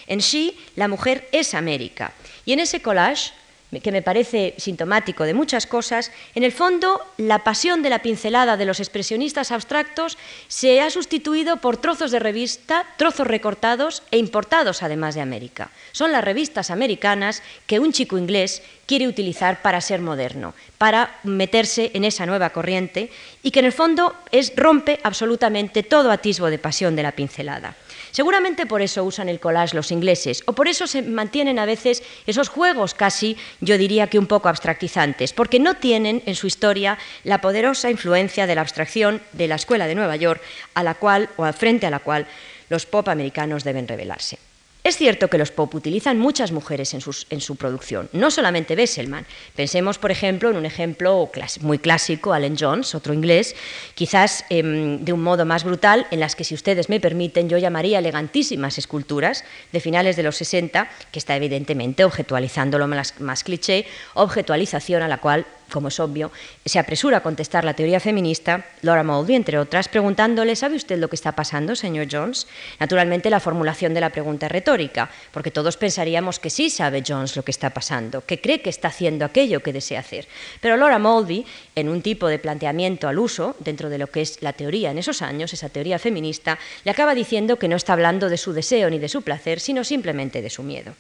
[0.08, 2.14] En She, la mujer es América,
[2.46, 3.32] y en ese collage
[3.80, 8.58] que me parece sintomático de muchas cosas, en el fondo la pasión de la pincelada
[8.58, 10.18] de los expresionistas abstractos
[10.50, 15.72] se ha sustituido por trozos de revista, trozos recortados e importados además de América.
[15.94, 21.92] Son las revistas americanas que un chico inglés quiere utilizar para ser moderno, para meterse
[21.94, 23.10] en esa nueva corriente
[23.42, 27.76] y que en el fondo es, rompe absolutamente todo atisbo de pasión de la pincelada.
[28.12, 32.04] Seguramente por eso usan el collage los ingleses, o por eso se mantienen a veces
[32.28, 36.98] esos juegos casi, yo diría que un poco abstractizantes, porque no tienen en su historia
[37.24, 40.42] la poderosa influencia de la abstracción de la Escuela de Nueva York,
[40.74, 42.28] a la cual o al frente a la cual
[42.70, 44.51] los pop americanos deben revelarse.
[44.84, 49.28] Es cierto que los pop utilizan muchas mujeres en, su producción, no solamente Besselman.
[49.56, 53.56] Pensemos, por ejemplo, en un ejemplo muy clásico, Allen Jones, otro inglés,
[53.94, 57.60] quizás em, de un modo más brutal, en las que, si ustedes me permiten, yo
[57.60, 63.86] llamaría elegantísimas esculturas de finales de los 60, que está evidentemente objetualizando lo más cliché,
[64.16, 66.32] objetualización a la cual como es obvio,
[66.66, 71.10] se apresura a contestar la teoría feminista, Laura Mulvey, entre otras, preguntándole, ¿sabe usted lo
[71.10, 72.48] que está pasando, señor Jones?
[72.80, 77.36] Naturalmente la formulación de la pregunta es retórica, porque todos pensaríamos que sí sabe Jones
[77.36, 80.28] lo que está pasando, que cree que está haciendo aquello que desea hacer.
[80.60, 84.42] Pero Laura Mulvey, en un tipo de planteamiento al uso, dentro de lo que es
[84.42, 88.30] la teoría en esos años, esa teoría feminista, le acaba diciendo que no está hablando
[88.30, 90.94] de su deseo ni de su placer, sino simplemente de su miedo.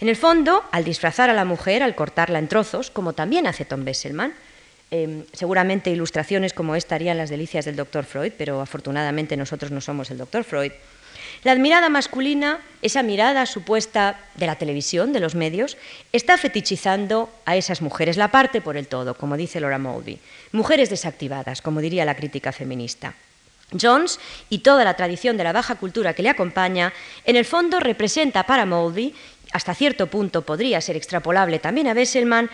[0.00, 3.64] En el fondo, al disfrazar a la mujer, al cortarla en trozos, como también hace
[3.64, 4.34] Tom Besselman,
[4.90, 9.80] em, seguramente ilustraciones como esta harían las delicias del doctor Freud, pero afortunadamente nosotros no
[9.80, 10.72] somos el doctor Freud.
[11.42, 15.78] La mirada masculina, esa mirada supuesta de la televisión, de los medios,
[16.12, 20.18] está fetichizando a esas mujeres, la parte por el todo, como dice Laura Mulvey.
[20.52, 23.14] Mujeres desactivadas, como diría la crítica feminista.
[23.80, 24.18] Jones
[24.50, 26.92] y toda la tradición de la baja cultura que le acompaña,
[27.24, 29.14] en el fondo representa para Mulvey
[29.52, 32.50] hasta cierto punto podría ser extrapolable también a Besselman,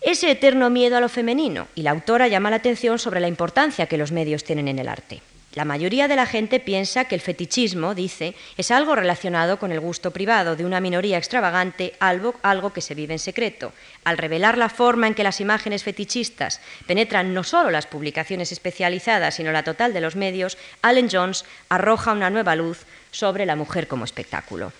[0.00, 3.86] ese eterno miedo a lo femenino, y la autora llama la atención sobre la importancia
[3.86, 5.20] que los medios tienen en el arte.
[5.54, 9.80] La mayoría de la gente piensa que el fetichismo, dice, es algo relacionado con el
[9.80, 13.72] gusto privado de una minoría extravagante, algo, que se vive en secreto.
[14.04, 19.36] Al revelar la forma en que las imágenes fetichistas penetran no solo las publicaciones especializadas,
[19.36, 23.88] sino la total de los medios, Allen Jones arroja una nueva luz sobre la mujer
[23.88, 24.72] como espectáculo.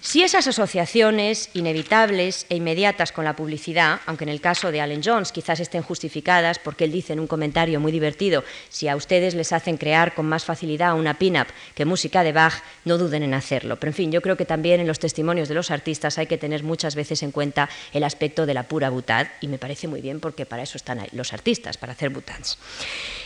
[0.00, 5.02] Si esas asociaciones inevitables e inmediatas con la publicidad, aunque en el caso de Allen
[5.04, 9.34] Jones quizás estén justificadas porque él dice en un comentario muy divertido, si a ustedes
[9.34, 13.34] les hacen crear con más facilidad una pin-up que música de Bach, no duden en
[13.34, 13.76] hacerlo.
[13.80, 16.38] Pero en fin, yo creo que también en los testimonios de los artistas hay que
[16.38, 20.00] tener muchas veces en cuenta el aspecto de la pura butad y me parece muy
[20.00, 22.56] bien porque para eso están los artistas, para hacer butats.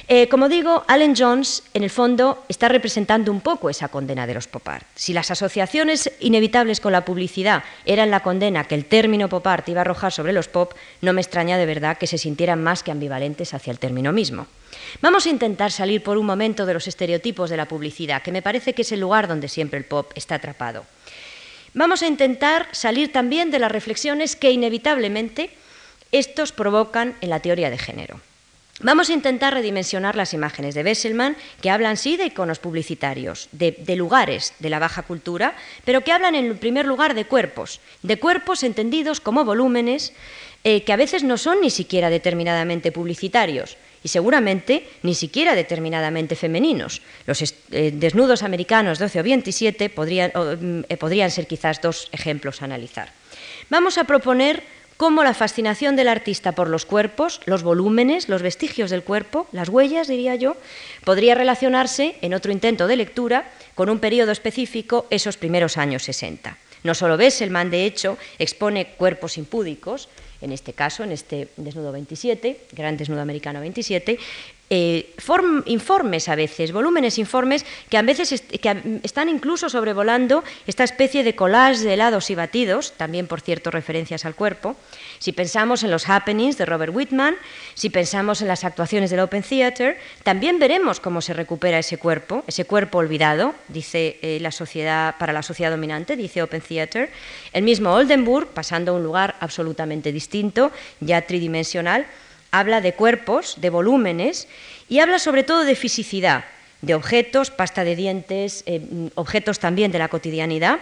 [0.08, 4.34] Eh, como digo, Allen Jones en el fondo está representando un poco esa condena de
[4.34, 4.86] los pop art.
[4.94, 9.68] Si las asociaciones inevitables con la publicidad eran la condena que el término pop art
[9.68, 12.82] iba a arrojar sobre los pop, no me extraña de verdad que se sintieran más
[12.82, 14.46] que ambivalentes hacia el término mismo.
[15.00, 18.42] Vamos a intentar salir por un momento de los estereotipos de la publicidad, que me
[18.42, 20.84] parece que es el lugar donde siempre el pop está atrapado.
[21.74, 25.50] Vamos a intentar salir también de las reflexiones que inevitablemente
[26.12, 28.20] estos provocan en la teoría de género.
[28.80, 33.76] Vamos a intentar redimensionar las imágenes de Besselman, que hablan sí de iconos publicitarios, de,
[33.96, 35.54] lugares de la baja cultura,
[35.84, 40.14] pero que hablan en primer lugar de cuerpos, de cuerpos entendidos como volúmenes
[40.64, 46.34] eh, que a veces no son ni siquiera determinadamente publicitarios y seguramente ni siquiera determinadamente
[46.34, 47.02] femeninos.
[47.26, 50.32] Los eh, desnudos americanos 12 o 27 podrían,
[50.88, 53.12] eh, podrían ser quizás dos ejemplos a analizar.
[53.68, 54.62] Vamos a proponer
[55.02, 59.68] cómo la fascinación del artista por los cuerpos, los volúmenes, los vestigios del cuerpo, las
[59.68, 60.56] huellas, diría yo,
[61.02, 66.56] podría relacionarse, en otro intento de lectura, con un periodo específico, esos primeros años 60.
[66.84, 70.08] No solo Besselman, de hecho, expone cuerpos impúdicos,
[70.40, 74.20] en este caso, en este desnudo 27, gran desnudo americano 27,
[74.74, 75.14] eh,
[75.66, 81.36] informes a veces, volúmenes informes que a veces que están incluso sobrevolando esta especie de
[81.36, 84.74] collage de helados y batidos, también por cierto referencias al cuerpo.
[85.18, 87.36] Si pensamos en los happenings de Robert Whitman,
[87.74, 92.42] si pensamos en las actuaciones del Open Theater, también veremos cómo se recupera ese cuerpo,
[92.46, 97.10] ese cuerpo olvidado, dice eh, la sociedad para la sociedad dominante, dice Open Theater.
[97.52, 102.06] El mismo Oldenburg, pasando a un lugar absolutamente distinto, ya tridimensional,
[102.52, 104.46] habla de cuerpos, de volúmenes
[104.88, 106.44] y habla sobre todo de fisicidad,
[106.82, 108.80] de objetos, pasta de dientes, eh,
[109.16, 110.78] objetos también de la cotidianidad,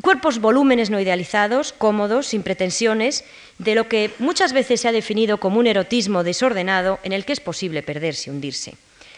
[0.00, 3.24] cuerpos, volúmenes no idealizados, cómodos, sin pretensiones,
[3.58, 7.32] de lo que muchas veces se ha definido como un erotismo desordenado en el que
[7.32, 8.74] es posible perderse, hundirse.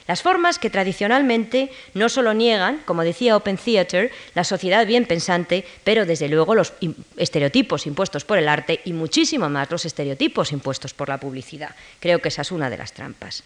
[0.09, 5.66] Las formas que tradicionalmente no solo niegan, como decía Open Theater, la sociedad bien pensante,
[5.85, 6.73] pero desde luego los
[7.18, 11.77] estereotipos impuestos por el arte y muchísimo más los estereotipos impuestos por la publicidad.
[12.01, 13.44] Creo que esa es una de las trampas.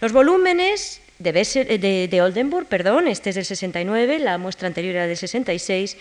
[0.00, 5.16] Los volúmenes de, de, Oldenburg, perdón, este es del 69, la muestra anterior era del
[5.16, 5.96] 66,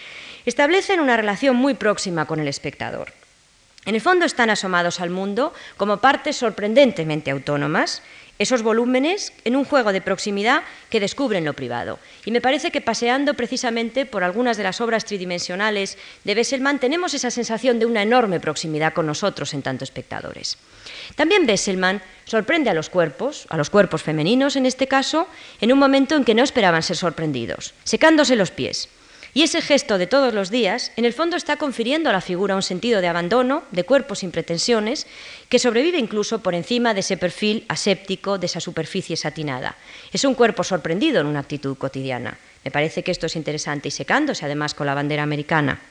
[0.46, 3.12] establecen una relación muy próxima con el espectador.
[3.86, 8.02] En el fondo están asomados al mundo como partes sorprendentemente autónomas
[8.38, 12.00] esos volúmenes en un juego de proximidad que descubren lo privado.
[12.26, 17.14] Y me parece que paseando precisamente por algunas de las obras tridimensionales de Besselman tenemos
[17.14, 20.58] esa sensación de una enorme proximidad con nosotros en tanto espectadores.
[21.16, 25.28] También Besselman sorprende a los cuerpos, a los cuerpos femeninos en este caso,
[25.62, 28.90] en un momento en que no esperaban ser sorprendidos, secándose los pies.
[29.36, 32.56] Y ese gesto de todos los días, en el fondo, está confiriendo a la figura
[32.56, 35.08] un sentido de abandono, de cuerpo sin pretensiones,
[35.50, 39.76] que sobrevive incluso por encima de ese perfil aséptico, de esa superficie satinada.
[40.14, 42.38] Es un cuerpo sorprendido en una actitud cotidiana.
[42.64, 45.82] Me parece que esto es interesante y secándose además con la bandera americana.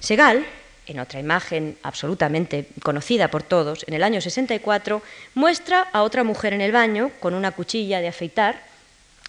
[0.00, 0.46] Segal,
[0.86, 5.02] en otra imagen absolutamente conocida por todos, en el año 64,
[5.34, 8.64] muestra a otra mujer en el baño con una cuchilla de afeitar,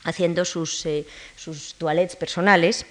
[0.05, 2.85] haciendo sus, eh, sus toilettes personales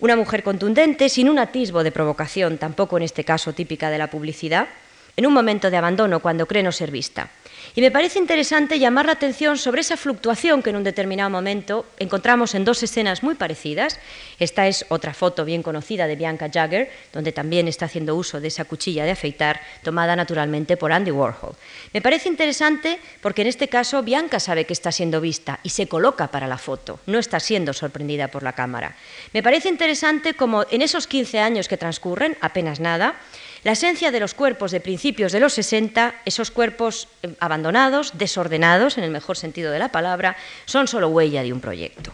[0.00, 4.10] una mujer contundente, sin un atisbo de provocación, tampoco en este caso típica de la
[4.10, 4.68] publicidad,
[5.16, 7.30] en un momento de abandono cuando cree no ser vista.
[7.76, 11.86] Y me parece interesante llamar la atención sobre esa fluctuación que en un determinado momento
[11.98, 13.98] encontramos en dos escenas muy parecidas.
[14.38, 18.46] Esta es otra foto bien conocida de Bianca Jagger, donde también está haciendo uso de
[18.46, 21.56] esa cuchilla de afeitar, tomada naturalmente por Andy Warhol.
[21.92, 25.88] Me parece interesante porque en este caso Bianca sabe que está siendo vista y se
[25.88, 28.94] coloca para la foto, no está siendo sorprendida por la cámara.
[29.32, 33.16] Me parece interesante como en esos 15 años que transcurren, apenas nada,
[33.64, 38.98] la esencia de los cuerpos de principios de los 60, esos cuerpos eh, abandonados, desordenados,
[38.98, 42.12] en el mejor sentido de la palabra, son solo huella de un proyecto.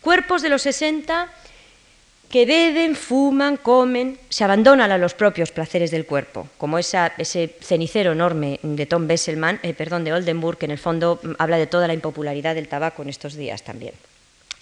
[0.00, 1.28] Cuerpos de los 60
[2.28, 8.12] que beben, fuman, comen, se abandonan a los propios placeres del cuerpo, como ese cenicero
[8.12, 11.66] enorme de Tom Besselman, eh, perdón, de Oldenburg, que en el fondo mm, habla de
[11.66, 13.94] toda la impopularidad del tabaco en estos días también.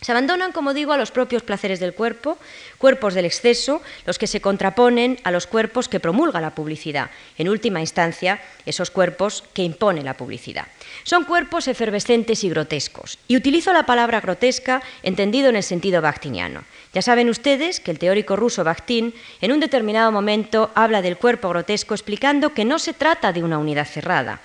[0.03, 2.37] Se abandonan, como digo, a los propios placeres del cuerpo,
[2.77, 7.49] cuerpos del exceso, los que se contraponen a los cuerpos que promulga la publicidad, en
[7.49, 10.67] última instancia, esos cuerpos que impone la publicidad.
[11.05, 16.65] Son cuerpos efervescentes y grotescos, y utilizo la palabra grotesca entendido en el sentido bactiniano.
[16.93, 21.49] Ya saben ustedes que el teórico ruso Bakhtin en un determinado momento habla del cuerpo
[21.49, 24.41] grotesco explicando que no se trata de una unidad cerrada,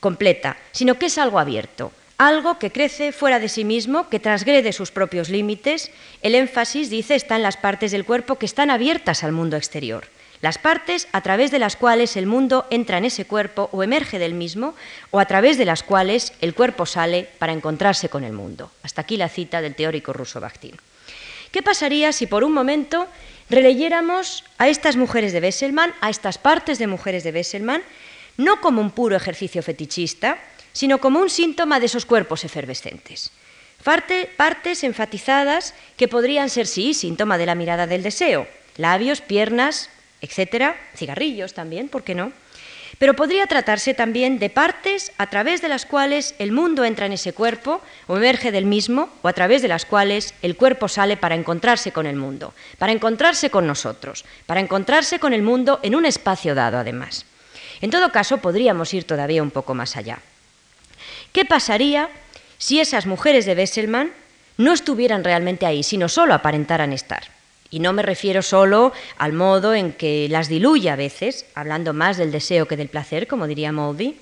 [0.00, 4.72] completa, sino que es algo abierto, algo que crece fuera de sí mismo, que transgrede
[4.72, 5.92] sus propios límites.
[6.20, 10.06] El énfasis, dice, está en las partes del cuerpo que están abiertas al mundo exterior.
[10.40, 14.18] Las partes a través de las cuales el mundo entra en ese cuerpo o emerge
[14.18, 14.74] del mismo,
[15.10, 18.70] o a través de las cuales el cuerpo sale para encontrarse con el mundo.
[18.82, 20.76] Hasta aquí la cita del teórico ruso Bakhtin.
[21.50, 23.06] ¿Qué pasaría si por un momento
[23.48, 27.82] releyéramos a estas mujeres de Besselman, a estas partes de mujeres de Besselman,
[28.36, 30.38] no como un puro ejercicio fetichista,
[30.78, 33.32] sino como un síntoma de esos cuerpos efervescentes.
[33.82, 40.76] partes enfatizadas que podrían ser, sí, síntoma de la mirada del deseo, labios, piernas, etcétera,
[40.94, 42.30] cigarrillos también, ¿por qué no?
[43.00, 47.12] Pero podría tratarse también de partes a través de las cuales el mundo entra en
[47.12, 51.16] ese cuerpo o emerge del mismo, o a través de las cuales el cuerpo sale
[51.16, 55.96] para encontrarse con el mundo, para encontrarse con nosotros, para encontrarse con el mundo en
[55.96, 57.26] un espacio dado, además.
[57.80, 60.20] En todo caso, podríamos ir todavía un poco más allá.
[61.32, 62.08] ¿Qué pasaría
[62.58, 64.12] si esas mujeres de Besselman
[64.56, 67.24] no estuvieran realmente ahí, sino solo aparentaran estar?
[67.70, 72.16] Y no me refiero solo al modo en que las diluye a veces, hablando más
[72.16, 74.16] del deseo que del placer, como diría Mouldy.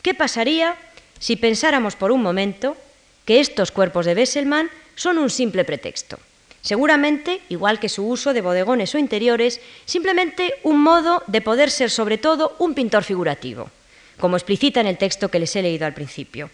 [0.00, 0.76] ¿Qué pasaría
[1.18, 2.76] si pensáramos por un momento
[3.24, 6.18] que estos cuerpos de Besselman son un simple pretexto?
[6.62, 11.90] Seguramente, igual que su uso de bodegones o interiores, simplemente un modo de poder ser
[11.90, 13.70] sobre todo un pintor figurativo,
[14.18, 16.50] como explicita en el texto que les he leído al principio.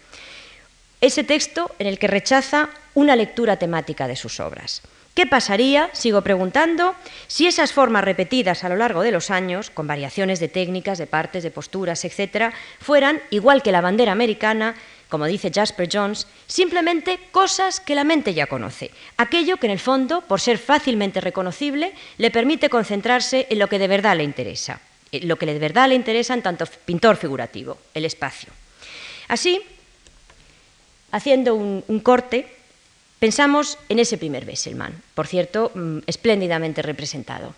[0.99, 4.81] Ese texto en el que rechaza una lectura temática de sus obras.
[5.15, 6.95] ¿Qué pasaría, sigo preguntando,
[7.27, 11.07] si esas formas repetidas a lo largo de los años, con variaciones de técnicas, de
[11.07, 14.75] partes, de posturas, etcétera, fueran, igual que la bandera americana,
[15.09, 19.79] como dice Jasper Jones, simplemente cosas que la mente ya conoce, aquello que en el
[19.79, 24.79] fondo, por ser fácilmente reconocible, le permite concentrarse en lo que de verdad le interesa,
[25.11, 28.49] lo que de verdad le interesa en tanto pintor figurativo, el espacio.
[29.27, 29.61] Así,
[31.11, 32.47] haciendo un, un corte,
[33.21, 37.53] Pensamos en ese primer Besselman, por cierto, mm, espléndidamente representado.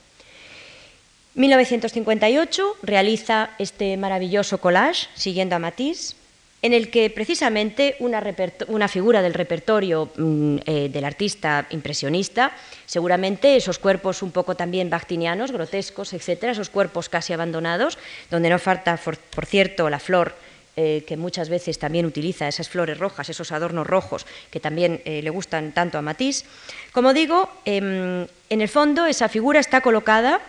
[1.35, 6.17] 1958 realiza este maravilloso collage, siguiendo a Matisse,
[6.63, 12.55] en el que precisamente una, figura del repertorio mm, eh, del artista impresionista,
[12.85, 17.97] seguramente esos cuerpos un poco también bactinianos, grotescos, etcétera, esos cuerpos casi abandonados,
[18.31, 20.35] donde no falta, por cierto, la flor
[20.77, 25.21] eh, que muchas veces también utiliza esas flores rojas, esos adornos rojos que también eh,
[25.21, 26.45] le gustan tanto a Matisse.
[26.93, 30.39] Como digo, em, en el fondo esa figura está colocada,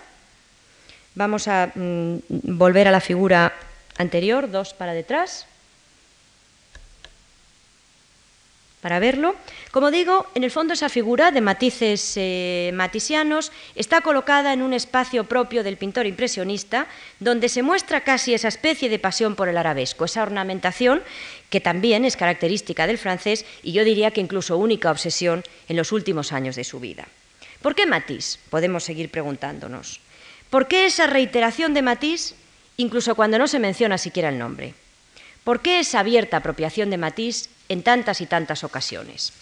[1.14, 3.52] vamos a mm, volver a la figura
[3.98, 5.46] anterior, dos para detrás,
[8.84, 9.34] para verlo.
[9.70, 14.74] Como digo, en el fondo esa figura de matices eh, matisianos está colocada en un
[14.74, 16.86] espacio propio del pintor impresionista,
[17.18, 21.02] donde se muestra casi esa especie de pasión por el arabesco, esa ornamentación
[21.48, 25.90] que también es característica del francés y yo diría que incluso única obsesión en los
[25.90, 27.08] últimos años de su vida.
[27.62, 28.38] ¿Por qué Matisse?
[28.50, 30.00] Podemos seguir preguntándonos.
[30.50, 32.34] ¿Por qué esa reiteración de Matisse
[32.76, 34.74] incluso cuando no se menciona siquiera el nombre?
[35.44, 39.34] ¿Por qué esa abierta apropiación de Matisse en tantas y tantas ocasiones?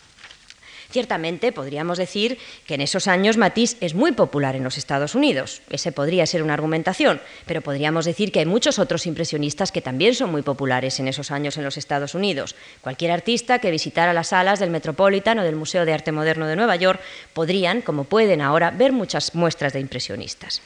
[0.91, 5.63] Ciertamente podríamos decir que en esos años Matisse es muy popular en los Estados Unidos.
[5.71, 10.15] Ese podría ser una argumentación, pero podríamos decir que hay muchos otros impresionistas que también
[10.15, 12.57] son muy populares en esos años en los Estados Unidos.
[12.83, 16.57] Cualquier artista que visitara las salas del Metropolitan o del Museo de Arte Moderno de
[16.57, 17.01] Nueva York
[17.33, 20.61] podrían, como pueden ahora, ver muchas muestras de impresionistas.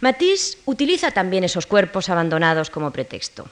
[0.00, 3.48] Matisse utiliza también esos cuerpos abandonados como pretexto.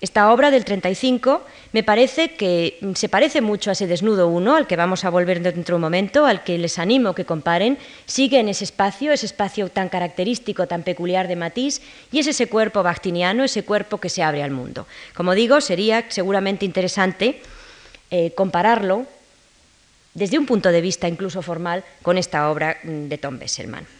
[0.00, 1.42] Esta obra del 35
[1.72, 5.40] me parece que se parece mucho a ese desnudo 1, al que vamos a volver
[5.40, 7.78] dentro de un momento, al que les animo que comparen.
[8.04, 11.80] Sigue en ese espacio, ese espacio tan característico, tan peculiar de Matisse,
[12.12, 14.86] y es ese cuerpo bactiniano, ese cuerpo que se abre al mundo.
[15.14, 17.40] Como digo, sería seguramente interesante
[18.10, 19.06] eh, compararlo
[20.12, 23.95] desde un punto de vista incluso formal con esta obra mm, de Tom Besselman.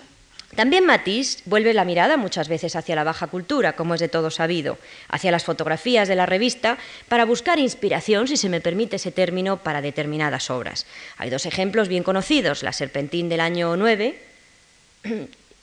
[0.57, 4.31] También Matisse vuelve la mirada muchas veces hacia la baja cultura, como es de todo
[4.31, 4.79] sabido,
[5.09, 6.79] hacia las fotografías de la revista,
[7.09, 10.87] para buscar inspiración, si se me permite ese término, para determinadas obras.
[11.19, 14.19] Hay dos ejemplos bien conocidos, La Serpentín del año 9,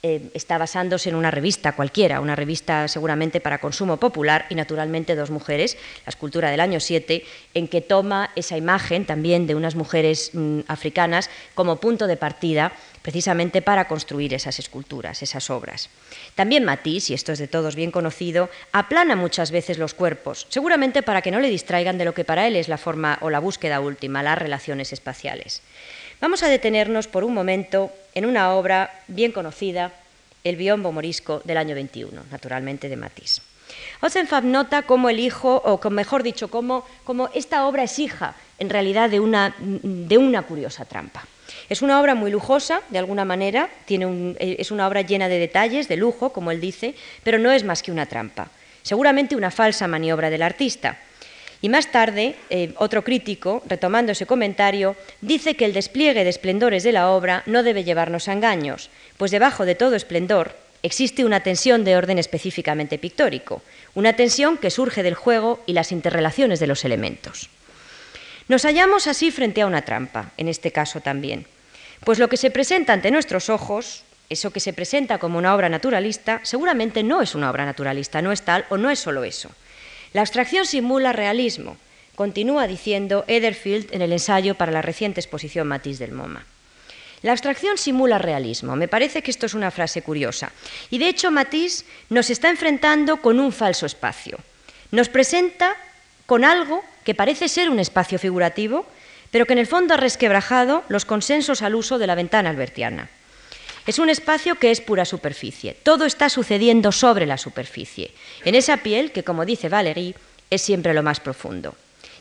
[0.05, 5.15] eh, está basándose en una revista cualquiera, una revista seguramente para consumo popular y naturalmente
[5.15, 7.23] dos mujeres, la escultura del año 7,
[7.53, 12.73] en que toma esa imagen también de unas mujeres mm, africanas como punto de partida
[13.01, 15.89] precisamente para construir esas esculturas, esas obras.
[16.35, 21.01] También Matisse, y esto es de todos bien conocido, aplana muchas veces los cuerpos, seguramente
[21.01, 23.39] para que no le distraigan de lo que para él es la forma o la
[23.39, 25.61] búsqueda última, las relaciones espaciales.
[26.23, 29.91] Vamos a detenernos por un momento en una obra bien conocida,
[30.45, 33.41] El biombo morisco del año 21, naturalmente de Matisse.
[33.99, 36.85] Ozenfab nota cómo el hijo, o mejor dicho, cómo,
[37.33, 39.53] esta obra es hija en realidad de una,
[40.47, 41.27] curiosa trampa.
[41.67, 45.89] Es una obra muy lujosa, de alguna manera, eh, es una obra llena de detalles,
[45.89, 48.47] de lujo, como él dice, pero no es más que una trampa.
[48.81, 50.97] Seguramente una falsa maniobra del artista.
[51.63, 56.83] Y más tarde, eh, otro crítico, retomando ese comentario, dice que el despliegue de esplendores
[56.83, 61.39] de la obra no debe llevarnos a engaños, pues debajo de todo esplendor existe una
[61.39, 63.61] tensión de orden específicamente pictórico,
[63.95, 67.49] una tensión que surge del juego y las interrelaciones de los elementos.
[68.49, 71.47] Nos hallamos así frente a una trampa, en este caso también,
[72.03, 75.69] pues lo que se presenta ante nuestros ojos, eso que se presenta como una obra
[75.69, 79.49] naturalista, seguramente no es una obra naturalista, no es tal o no es solo eso.
[80.13, 81.77] La abstracción simula realismo,
[82.15, 86.45] continúa diciendo Ederfield en el ensayo para la reciente exposición Matisse del MoMA.
[87.23, 88.75] La abstracción simula realismo.
[88.75, 90.51] Me parece que esto es una frase curiosa.
[90.89, 94.37] Y de hecho Matisse nos está enfrentando con un falso espacio.
[94.91, 95.75] Nos presenta
[96.25, 98.85] con algo que parece ser un espacio figurativo,
[99.31, 103.09] pero que en el fondo ha resquebrajado los consensos al uso de la ventana albertiana.
[103.85, 105.75] Es un espacio que es pura superficie.
[105.83, 108.11] Todo está sucediendo sobre la superficie,
[108.45, 110.15] en esa piel que, como dice Valéry,
[110.49, 111.75] es siempre lo más profundo.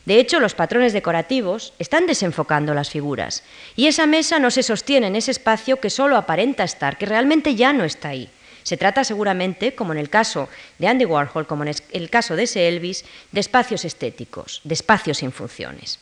[0.05, 3.43] De hecho, los patrones decorativos están desenfocando las figuras
[3.77, 7.55] y esa mesa no se sostiene en ese espacio que solo aparenta estar, que realmente
[7.55, 8.29] ya no está ahí.
[8.63, 10.49] Se trata seguramente, como en el caso
[10.79, 15.19] de Andy Warhol, como en el caso de ese Elvis, de espacios estéticos, de espacios
[15.19, 15.99] sin funciones.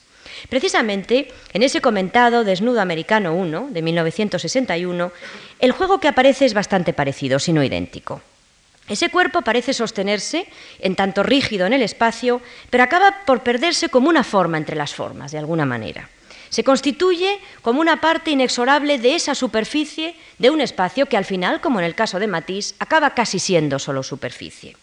[0.49, 5.11] Precisamente en ese comentado Desnudo Americano 1 de 1961,
[5.59, 8.21] el juego que aparece es bastante parecido, si no idéntico.
[8.87, 10.47] Ese cuerpo parece sostenerse,
[10.79, 14.93] en tanto rígido en el espacio, pero acaba por perderse como una forma entre las
[14.93, 16.09] formas, de alguna manera.
[16.49, 21.61] Se constituye como una parte inexorable de esa superficie de un espacio que al final,
[21.61, 24.75] como en el caso de Matisse, acaba casi siendo solo superficie.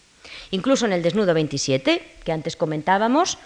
[0.50, 3.36] Incluso en el desnudo 27, que antes comentábamos,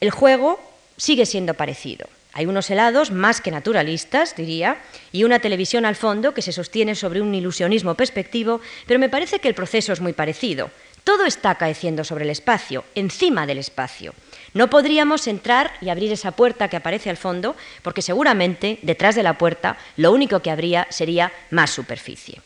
[0.00, 0.58] el juego
[0.96, 2.06] sigue siendo parecido.
[2.32, 4.78] Hay unos helados más que naturalistas, diría,
[5.12, 9.38] y una televisión al fondo que se sostiene sobre un ilusionismo perspectivo, pero me parece
[9.38, 10.70] que el proceso es muy parecido.
[11.04, 14.14] Todo está acaeciendo sobre el espacio, encima del espacio.
[14.52, 19.22] No podríamos entrar y abrir esa puerta que aparece al fondo, porque seguramente detrás de
[19.22, 22.40] la puerta lo único que habría sería más superficie.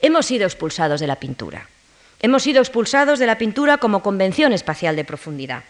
[0.00, 1.68] Hemos sido expulsados de la pintura.
[2.20, 5.64] Hemos sido expulsados de la pintura como convención espacial de profundidad.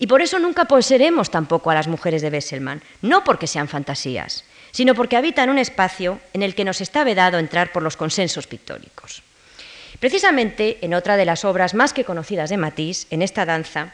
[0.00, 4.44] Y por eso nunca poseeremos tampoco a las mujeres de Besselman, no porque sean fantasías,
[4.72, 8.46] sino porque habitan un espacio en el que nos está vedado entrar por los consensos
[8.46, 9.22] pictóricos.
[10.00, 13.92] Precisamente en otra de las obras más que conocidas de Matisse, en esta danza,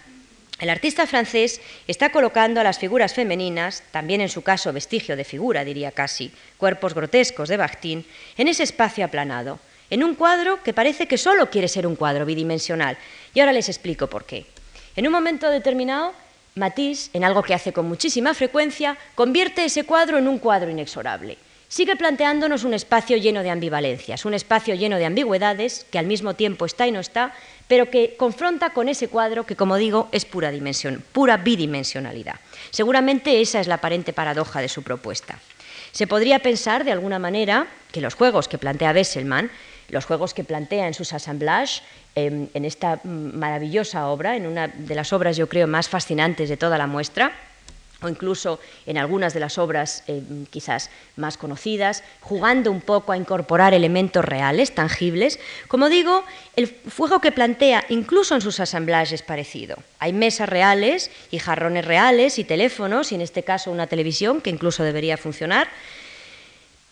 [0.61, 5.25] el artista francés está colocando a las figuras femeninas, también en su caso vestigio de
[5.25, 8.07] figura, diría casi, cuerpos grotescos de Bakhtin,
[8.39, 9.59] en ese espacio aplanado,
[9.91, 12.97] en un cuadro que parece que solo quiere ser un cuadro bidimensional.
[13.35, 14.47] Y ahora les explico por qué.
[14.97, 16.15] En un momento determinado,
[16.55, 21.37] Matisse, en algo que hace con muchísima frecuencia, convierte ese cuadro en un cuadro inexorable.
[21.69, 26.33] Sigue planteándonos un espacio lleno de ambivalencias, un espacio lleno de ambigüedades, que al mismo
[26.33, 27.35] tiempo está y no está,
[27.69, 32.37] pero que confronta con ese cuadro que, como digo, es pura, dimensión, pura bidimensionalidad.
[32.71, 35.39] Seguramente esa es la aparente paradoja de su propuesta.
[35.93, 39.51] Se podría pensar, de alguna manera, que los juegos que plantea Besselman
[39.89, 41.83] los juegos que plantea en sus assemblages,
[42.17, 46.79] en, esta maravillosa obra, en una de las obras yo creo más fascinantes de toda
[46.79, 47.33] la muestra,
[48.03, 53.17] o incluso en algunas de las obras eh, quizás más conocidas, jugando un poco a
[53.17, 55.39] incorporar elementos reales, tangibles.
[55.69, 56.25] Como digo,
[56.57, 59.77] el fuego que plantea incluso en sus asamblajes es parecido.
[59.99, 64.51] Hay mesas reales y jarrones reales y teléfonos, y en este caso una televisión que
[64.51, 65.69] incluso debería funcionar,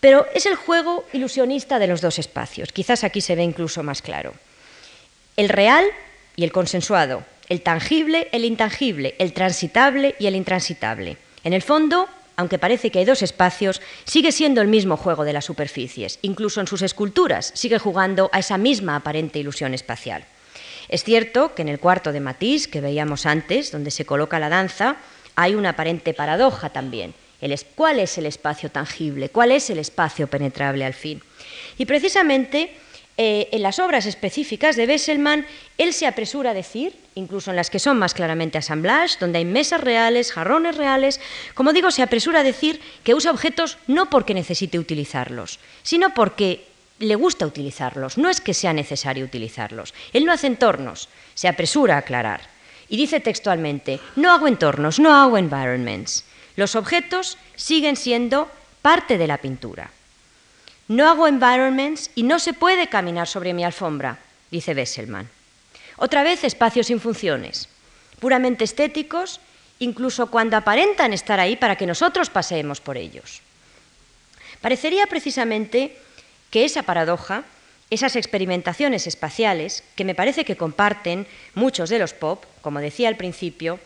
[0.00, 2.72] pero es el juego ilusionista de los dos espacios.
[2.72, 4.34] Quizás aquí se ve incluso más claro.
[5.36, 5.84] El real
[6.36, 11.16] y el consensuado, el tangible, el intangible, el transitable y el intransitable.
[11.42, 15.32] En el fondo, aunque parece que hay dos espacios, sigue siendo el mismo juego de
[15.32, 16.18] las superficies.
[16.22, 20.24] Incluso en sus esculturas sigue jugando a esa misma aparente ilusión espacial.
[20.88, 24.48] Es cierto que en el cuarto de Matisse, que veíamos antes, donde se coloca la
[24.48, 24.96] danza,
[25.34, 27.14] hay una aparente paradoja también
[27.74, 31.20] cuál es el espacio tangible, cuál es el espacio penetrable al fin.
[31.76, 32.74] Y precisamente
[33.16, 35.46] eh, en las obras específicas de Besselman,
[35.78, 39.44] él se apresura a decir, incluso en las que son más claramente assemblage, donde hay
[39.44, 41.20] mesas reales, jarrones reales,
[41.54, 46.66] como digo, se apresura a decir que usa objetos no porque necesite utilizarlos, sino porque
[46.98, 49.94] le gusta utilizarlos, no es que sea necesario utilizarlos.
[50.12, 52.40] Él no hace entornos, se apresura a aclarar.
[52.88, 56.24] Y dice textualmente, no hago entornos, no hago environments.
[56.56, 58.50] Los objetos siguen siendo
[58.82, 59.90] parte de la pintura.
[60.88, 64.18] No hago environments y no se puede caminar sobre mi alfombra,
[64.50, 65.28] dice Besselman.
[65.96, 67.68] Otra vez espacios sin funciones,
[68.20, 69.40] puramente estéticos,
[69.78, 73.40] incluso cuando aparentan estar ahí para que nosotros paseemos por ellos.
[74.60, 75.96] Parecería precisamente
[76.50, 77.44] que esa paradoja,
[77.90, 83.16] esas experimentaciones espaciales, que me parece que comparten muchos de los pop, como decía al
[83.16, 83.78] principio,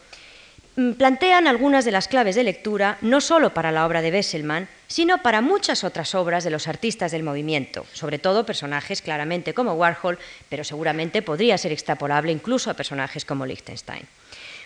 [0.97, 5.23] plantean algunas de las claves de lectura no solo para la obra de Besselman, sino
[5.23, 10.19] para muchas otras obras de los artistas del movimiento, sobre todo personajes claramente como Warhol,
[10.49, 14.07] pero seguramente podría ser extrapolable incluso a personajes como Liechtenstein.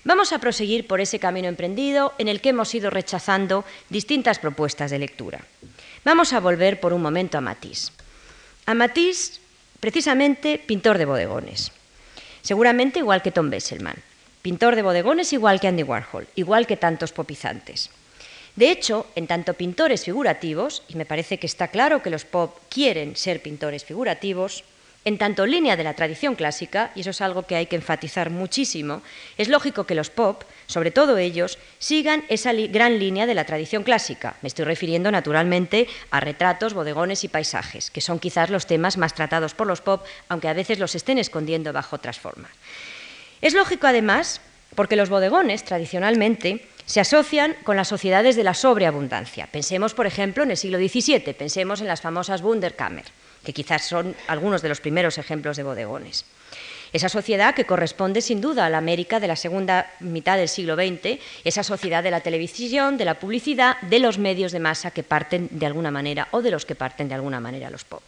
[0.04, 4.90] Vamos a proseguir por ese camino emprendido en el que hemos ido rechazando distintas propuestas
[4.90, 5.40] de lectura.
[6.04, 7.92] Vamos a volver por un momento a Matisse.
[8.66, 9.40] A Matisse,
[9.80, 11.72] precisamente pintor de bodegones.
[12.42, 14.11] Seguramente igual que Tom Besselman.
[14.42, 17.90] Pintor de bodegones igual que Andy Warhol, igual que tantos popizantes.
[18.56, 22.58] De hecho, en tanto pintores figurativos, y me parece que está claro que los pop
[22.68, 24.64] quieren ser pintores figurativos,
[25.04, 28.30] en tanto línea de la tradición clásica, y eso es algo que hay que enfatizar
[28.30, 29.02] muchísimo,
[29.38, 33.84] es lógico que los pop, sobre todo ellos, sigan esa gran línea de la tradición
[33.84, 34.36] clásica.
[34.42, 39.14] Me estoy refiriendo naturalmente a retratos, bodegones y paisajes, que son quizás los temas más
[39.14, 42.50] tratados por los pop, aunque a veces los estén escondiendo bajo otras formas.
[43.42, 44.40] Es lógico además
[44.74, 49.46] porque los bodegones tradicionalmente se asocian con las sociedades de la sobreabundancia.
[49.48, 53.04] Pensemos, por ejemplo, en el siglo XVII, pensemos en las famosas Wunderkammer
[53.44, 56.24] que quizás son algunos de los primeros ejemplos de bodegones.
[56.92, 60.76] Esa sociedad que corresponde sin duda a la América de la segunda mitad del siglo
[60.76, 65.02] XX, esa sociedad de la televisión, de la publicidad, de los medios de masa que
[65.02, 68.02] parten de alguna manera o de los que parten de alguna manera los pop.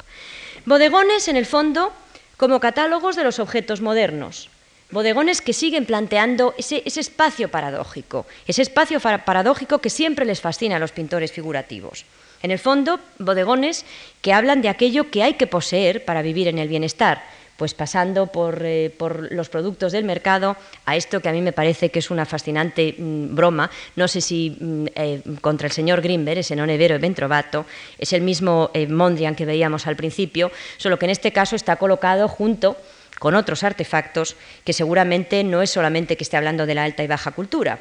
[0.66, 1.93] Bodegones, en el fondo,
[2.37, 4.51] como catálogos de los objetos modernos,
[4.95, 10.78] bodegones que siguen planteando ese, espacio paradójico, ese espacio paradójico que siempre les fascina a
[10.78, 12.07] los pintores figurativos.
[12.40, 13.84] En el fondo, bodegones
[14.22, 17.24] que hablan de aquello que hay que poseer para vivir en el bienestar,
[17.57, 18.92] pues pasando por, eh,
[19.30, 22.95] los productos del mercado a esto que a mí me parece que es una fascinante
[22.99, 27.03] mm, broma, no sé si mm, eh, contra el señor Grimberg, ese non vero e
[27.03, 27.66] ben trovato,
[27.99, 31.78] es el mismo eh, Mondrian que veíamos al principio, solo que en este caso está
[31.78, 32.76] colocado junto
[33.25, 37.07] con otros artefactos que seguramente no es solamente que esté hablando de la alta y
[37.07, 37.81] baja cultura,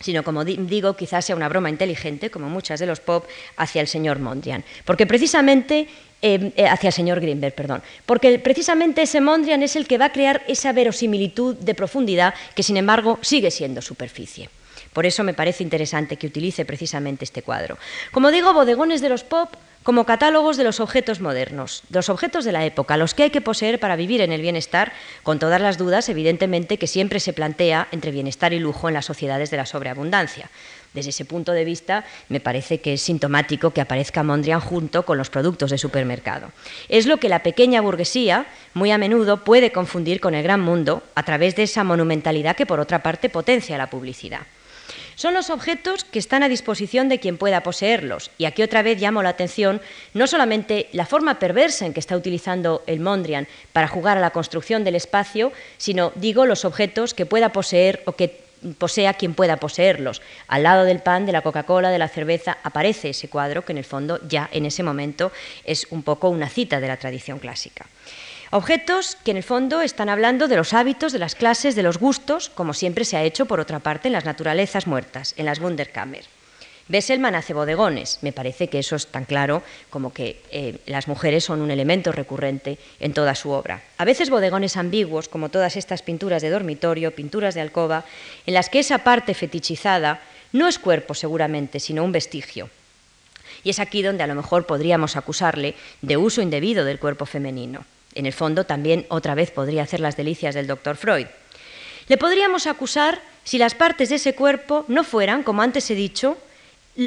[0.00, 3.24] sino como digo, quizás sea una broma inteligente, como muchas de los pop,
[3.56, 4.64] hacia el señor Mondrian.
[4.84, 5.86] Porque precisamente,
[6.20, 10.06] em, eh, hacia el señor Greenberg, perdón, porque precisamente ese Mondrian es el que va
[10.06, 14.50] a crear esa verosimilitud de profundidad que, sin embargo, sigue siendo superficie.
[14.92, 17.78] Por eso me parece interesante que utilice precisamente este cuadro.
[18.10, 22.44] Como digo, bodegones de los pop como catálogos de los objetos modernos, de los objetos
[22.44, 25.60] de la época, los que hay que poseer para vivir en el bienestar, con todas
[25.60, 29.56] las dudas, evidentemente, que siempre se plantea entre bienestar y lujo en las sociedades de
[29.56, 30.50] la sobreabundancia.
[30.92, 35.16] Desde ese punto de vista, me parece que es sintomático que aparezca Mondrian junto con
[35.18, 36.50] los productos de supermercado.
[36.88, 41.02] Es lo que la pequeña burguesía, muy a menudo, puede confundir con el gran mundo
[41.14, 44.40] a través de esa monumentalidad que, por otra parte, potencia la publicidad.
[45.20, 48.30] Son los objetos que están a disposición de quien pueda poseerlos.
[48.38, 49.82] Y aquí otra vez llamo la atención
[50.14, 54.30] no solamente la forma perversa en que está utilizando el Mondrian para jugar a la
[54.30, 58.40] construcción del espacio, sino, digo, los objetos que pueda poseer o que
[58.78, 60.22] posea quien pueda poseerlos.
[60.48, 63.78] Al lado del pan, de la Coca-Cola, de la cerveza, aparece ese cuadro que en
[63.78, 65.32] el fondo ya en ese momento
[65.64, 67.84] es un poco una cita de la tradición clásica.
[68.52, 71.98] Objetos que en el fondo están hablando de los hábitos, de las clases, de los
[71.98, 75.60] gustos, como siempre se ha hecho por otra parte en las naturalezas muertas, en las
[75.60, 76.24] Wunderkammer.
[76.88, 78.18] Besselman hace bodegones.
[78.22, 82.10] Me parece que eso es tan claro como que eh, las mujeres son un elemento
[82.10, 83.84] recurrente en toda su obra.
[83.98, 88.04] A veces bodegones ambiguos, como todas estas pinturas de dormitorio, pinturas de alcoba,
[88.46, 90.22] en las que esa parte fetichizada
[90.52, 92.68] no es cuerpo seguramente, sino un vestigio.
[93.62, 97.84] Y es aquí donde a lo mejor podríamos acusarle de uso indebido del cuerpo femenino.
[98.14, 101.26] En el fondo también otra vez podría hacer las delicias del doctor Freud.
[102.08, 106.36] Le podríamos acusar si las partes de ese cuerpo no fueran, como antes he dicho,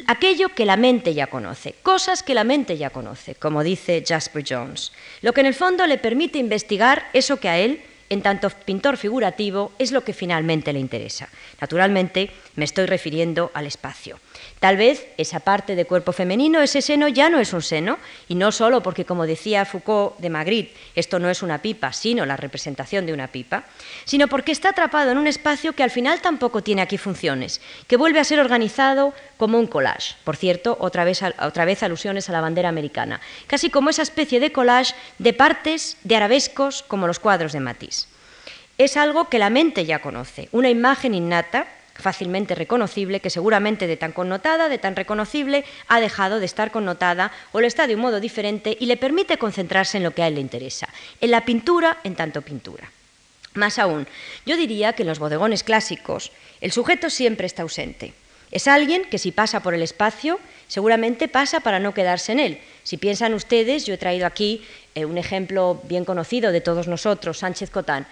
[0.08, 4.43] aquello que la mente ya conoce, cosas que la mente ya conoce, como dice Jasper
[4.47, 4.91] Jones,
[5.22, 8.97] lo que en el fondo le permite investigar eso que a él, en tanto pintor
[8.97, 11.30] figurativo, es lo que finalmente le interesa.
[11.60, 14.20] Naturalmente, me estoy refiriendo al espacio.
[14.64, 17.97] Tal vez esa parte de cuerpo femenino, ese seno ya no es un seno,
[18.30, 22.26] y no solo porque, como decía Foucault de Magritte, esto no es una pipa, sino
[22.26, 23.66] la representación de una pipa,
[24.05, 27.97] sino porque está atrapado en un espacio que al final tampoco tiene aquí funciones, que
[27.97, 30.16] vuelve a ser organizado como un collage.
[30.24, 34.39] Por cierto, otra vez, otra vez alusiones a la bandera americana, casi como esa especie
[34.39, 38.07] de collage de partes de arabescos como los cuadros de Matisse.
[38.78, 43.98] Es algo que la mente ya conoce, una imagen innata fácilmente reconocible, que seguramente de
[43.98, 48.02] tan connotada, de tan reconocible, ha dejado de estar connotada o lo está de un
[48.02, 50.89] modo diferente y le permite concentrarse en lo que a él le interesa,
[51.22, 52.89] en la pintura en tanto pintura.
[53.54, 54.08] Más aún,
[54.46, 56.32] yo diría que en los bodegones clásicos
[56.62, 58.14] el sujeto siempre está ausente.
[58.54, 62.60] Es alguien que si pasa por el espacio, seguramente pasa para no quedarse en él.
[62.84, 64.64] Si piensan ustedes, yo he traído aquí
[64.94, 68.06] eh, un ejemplo bien conocido de todos nosotros, Sánchez Cotán.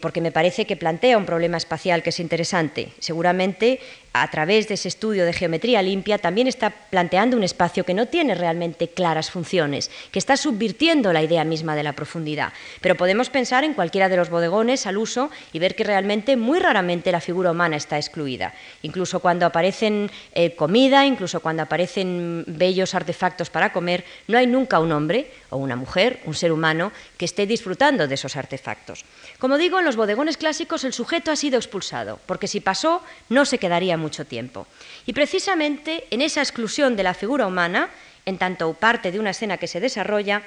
[0.00, 2.88] Porque me parece que plantea un problema espacial que es interesante.
[2.98, 3.80] Seguramente
[4.12, 8.06] a través de ese estudio de geometría limpia, también está planteando un espacio que no
[8.06, 12.52] tiene realmente claras funciones, que está subvirtiendo la idea misma de la profundidad.
[12.80, 16.58] Pero podemos pensar en cualquiera de los bodegones al uso y ver que realmente muy
[16.58, 18.54] raramente la figura humana está excluida.
[18.82, 24.78] Incluso cuando aparecen eh, comida, incluso cuando aparecen bellos artefactos para comer, no hay nunca
[24.78, 29.04] un hombre o una mujer, un ser humano, que esté disfrutando de esos artefactos.
[29.38, 33.44] Como digo, en los bodegones clásicos el sujeto ha sido expulsado, porque si pasó no
[33.44, 34.66] se quedaría mucho tiempo.
[35.06, 37.88] Y precisamente en esa exclusión de la figura humana,
[38.26, 40.42] en tanto parte de una escena que se desarrolla,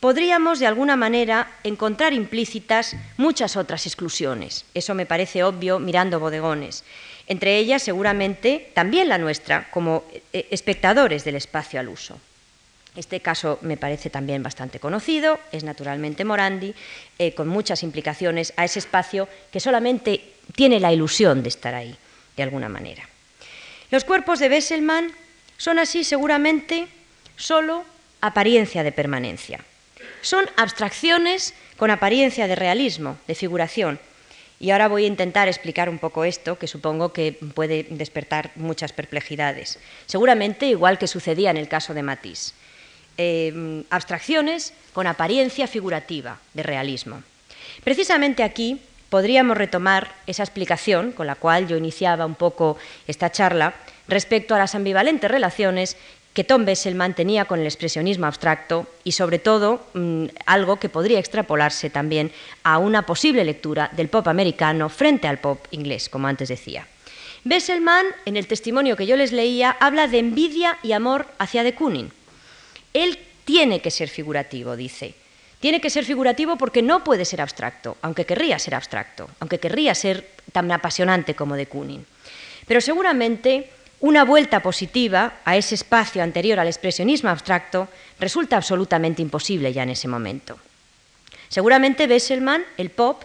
[0.00, 4.64] podríamos de alguna manera encontrar implícitas muchas otras exclusiones.
[4.74, 6.84] Eso me parece obvio mirando bodegones.
[7.26, 12.18] Entre ellas, seguramente, también la nuestra, como eh, espectadores del espacio al uso.
[12.96, 16.74] Este caso me parece también bastante conocido, es naturalmente Morandi,
[17.18, 21.96] eh, con muchas implicaciones a ese espacio que solamente tiene la ilusión de estar ahí
[22.36, 23.08] de alguna manera.
[23.90, 25.12] Los cuerpos de Besselman
[25.56, 26.88] son así seguramente
[27.36, 27.84] solo
[28.20, 29.60] apariencia de permanencia.
[30.22, 33.98] Son abstracciones con apariencia de realismo, de figuración.
[34.60, 38.92] Y ahora voy a intentar explicar un poco esto, que supongo que puede despertar muchas
[38.92, 39.78] perplejidades.
[40.06, 42.54] Seguramente igual que sucedía en el caso de Matisse.
[43.16, 47.22] Eh, abstracciones con apariencia figurativa, de realismo.
[47.82, 48.80] Precisamente aquí
[49.10, 53.74] podríamos retomar esa explicación con la cual yo iniciaba un poco esta charla
[54.08, 55.96] respecto a las ambivalentes relaciones
[56.32, 61.18] que Tom Bessel mantenía con el expresionismo abstracto y, sobre todo, mm, algo que podría
[61.18, 62.30] extrapolarse también
[62.62, 66.86] a una posible lectura del pop americano frente al pop inglés, como antes decía.
[67.42, 71.74] Besselman, en el testimonio que yo les leía, habla de envidia y amor hacia de
[71.74, 72.12] Kooning.
[72.92, 75.14] Él tiene que ser figurativo, dice,
[75.60, 79.94] tiene que ser figurativo porque no puede ser abstracto, aunque querría ser abstracto, aunque querría
[79.94, 82.06] ser tan apasionante como de Kooning.
[82.66, 87.88] Pero seguramente una vuelta positiva a ese espacio anterior al expresionismo abstracto
[88.18, 90.58] resulta absolutamente imposible ya en ese momento.
[91.48, 93.22] Seguramente Besselman, el pop,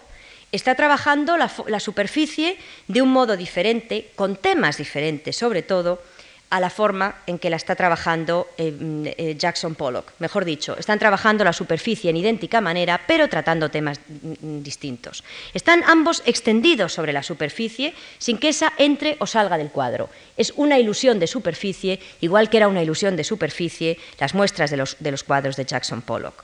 [0.51, 2.57] está trabajando la, la superficie
[2.87, 6.01] de un modo diferente, con temas diferentes sobre todo,
[6.49, 10.13] a la forma en que la está trabajando eh, eh, Jackson Pollock.
[10.19, 15.23] Mejor dicho, están trabajando la superficie en idéntica manera, pero tratando temas mm, distintos.
[15.53, 20.09] Están ambos extendidos sobre la superficie sin que esa entre o salga del cuadro.
[20.37, 25.11] Es una ilusión de superficie, igual que era una ilusión de superficie las muestras de
[25.11, 26.43] los cuadros de Jackson Pollock.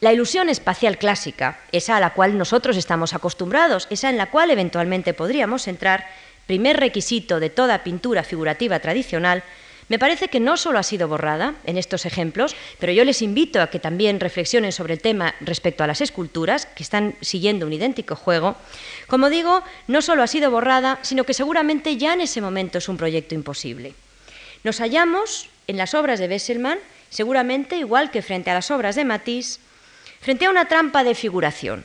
[0.00, 4.52] La ilusión espacial clásica, esa a la cual nosotros estamos acostumbrados, esa en la cual
[4.52, 6.06] eventualmente podríamos entrar,
[6.48, 9.44] primer requisito de toda pintura figurativa tradicional,
[9.88, 13.60] me parece que no solo ha sido borrada en estos ejemplos, pero yo les invito
[13.60, 17.72] a que también reflexionen sobre el tema respecto a las esculturas, que están siguiendo un
[17.74, 18.56] idéntico juego.
[19.08, 22.88] Como digo, no solo ha sido borrada, sino que seguramente ya en ese momento es
[22.88, 23.92] un proyecto imposible.
[24.64, 26.78] Nos hallamos en las obras de Besselman,
[27.10, 29.60] seguramente igual que frente a las obras de Matisse,
[30.20, 31.84] frente a una trampa de figuración,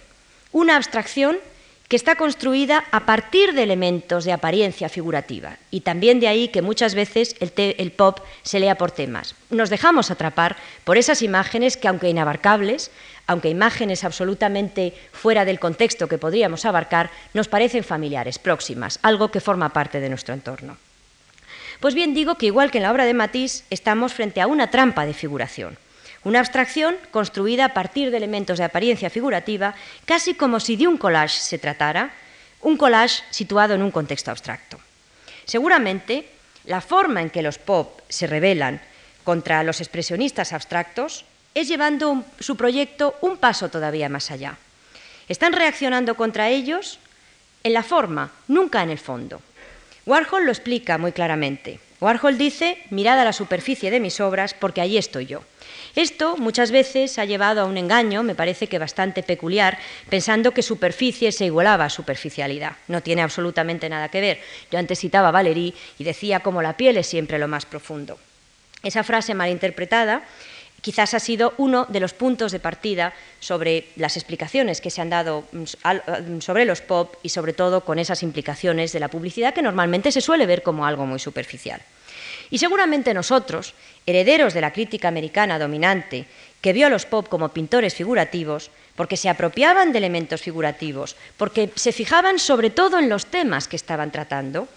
[0.54, 1.38] una abstracción
[1.94, 6.64] que está construida a partir de elementos de apariencia figurativa y también de ahí que
[6.64, 9.36] muchas veces el, pop se lea por temas.
[9.52, 12.90] Nos dejamos atrapar por esas imágenes que, aunque inabarcables,
[13.28, 19.40] aunque imágenes absolutamente fuera del contexto que podríamos abarcar, nos parecen familiares, próximas, algo que
[19.40, 20.78] forma parte de nuestro entorno.
[21.80, 24.72] Pues bien, digo que igual que en la obra de Matisse, estamos frente a una
[24.72, 25.78] trampa de figuración.
[26.24, 30.98] Una abstracción construida a partir de elementos de apariencia figurativa, casi como si de un
[30.98, 32.12] collage se tratara,
[32.62, 34.80] un collage situado en un contexto abstracto.
[35.46, 36.30] Seguramente,
[36.66, 38.80] la forma en que los pop se rebelan
[39.24, 44.58] contra los expresionistas abstractos es llevando su proyecto un paso todavía más allá.
[45.28, 47.00] Están reaccionando contra ellos
[47.64, 49.42] en la forma, nunca en el fondo.
[50.06, 51.80] Warhol lo explica muy claramente.
[52.02, 55.44] Warhol dice, mirad a la superficie de mis obras porque allí estoy yo.
[55.96, 59.78] Esto muchas veces ha llevado a un engaño, me parece que bastante peculiar,
[60.10, 62.78] pensando que superficie se igualaba a superficialidad.
[62.88, 64.42] No tiene absolutamente nada que ver.
[64.72, 68.18] Yo antes citaba a Valéry y decía como la piel es siempre lo más profundo.
[68.82, 70.24] Esa frase malinterpretada
[70.82, 75.10] quizás ha sido uno de los puntos de partida sobre las explicaciones que se han
[75.10, 79.54] dado mm, mm, sobre los pop y sobre todo con esas implicaciones de la publicidad
[79.54, 81.82] que normalmente se suele ver como algo muy superficial.
[82.54, 83.74] Y seguramente nosotros,
[84.06, 86.28] herederos de la crítica americana dominante,
[86.62, 91.72] que vio a los pop como pintores figurativos, porque se apropiaban de elementos figurativos, porque
[91.74, 94.68] se fijaban sobre todo en los temas que estaban tratando,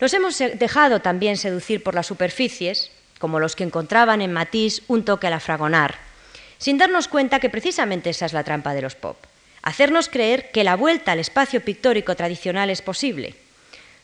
[0.00, 5.04] nos hemos dejado también seducir por las superficies, como los que encontraban en Matisse un
[5.04, 5.42] toque a la
[6.56, 9.18] sin darnos cuenta que precisamente esa es la trampa de los pop.
[9.60, 13.34] hacernos creer que la vuelta al espacio pictórico tradicional es posible,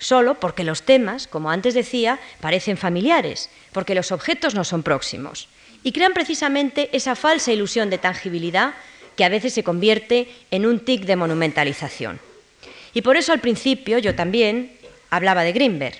[0.02, 5.48] solo porque los temas, como antes decía, parecen familiares, porque los objetos no son próximos,
[5.84, 8.74] y crean precisamente esa falsa ilusión de tangibilidad
[9.16, 12.18] que a veces se convierte en un tic de monumentalización.
[12.94, 14.72] Y por eso al principio yo también
[15.10, 15.96] hablaba de Grimberg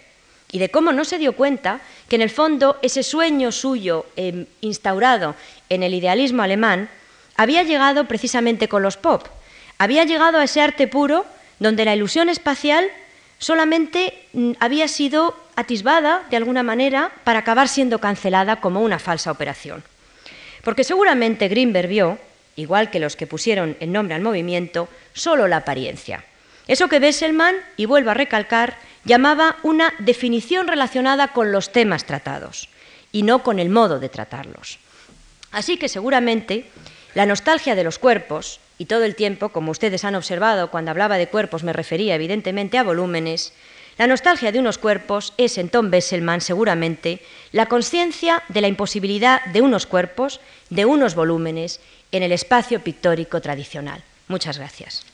[0.51, 4.47] y de cómo no se dio cuenta que en el fondo ese sueño suyo eh,
[4.61, 5.35] instaurado
[5.69, 6.91] en el idealismo alemán
[7.37, 9.27] había llegado precisamente con los pop,
[9.79, 11.25] había llegado a ese arte puro
[11.59, 12.85] donde la ilusión espacial
[13.43, 19.33] solamente mm, había sido atisbada de alguna manera para acabar siendo cancelada como una falsa
[19.33, 19.83] operación.
[20.63, 22.19] Porque seguramente Grimberg vio,
[22.55, 26.25] igual que los que pusieron el nombre al movimiento, solo la apariencia.
[26.69, 32.69] Eso que Besselman, y vuelvo a recalcar, llamaba una definición relacionada con los temas tratados
[33.11, 34.79] y no con el modo de tratarlos.
[35.51, 36.67] Así que seguramente
[37.15, 41.19] la nostalgia de los cuerpos, y todo el tiempo, como ustedes han observado, cuando hablaba
[41.19, 43.53] de cuerpos me refería evidentemente a volúmenes,
[43.99, 47.21] la nostalgia de unos cuerpos es en Tom Besselman seguramente
[47.53, 53.41] la conciencia de la imposibilidad de unos cuerpos, de unos volúmenes, en el espacio pictórico
[53.41, 54.03] tradicional.
[54.29, 55.05] Muchas gracias.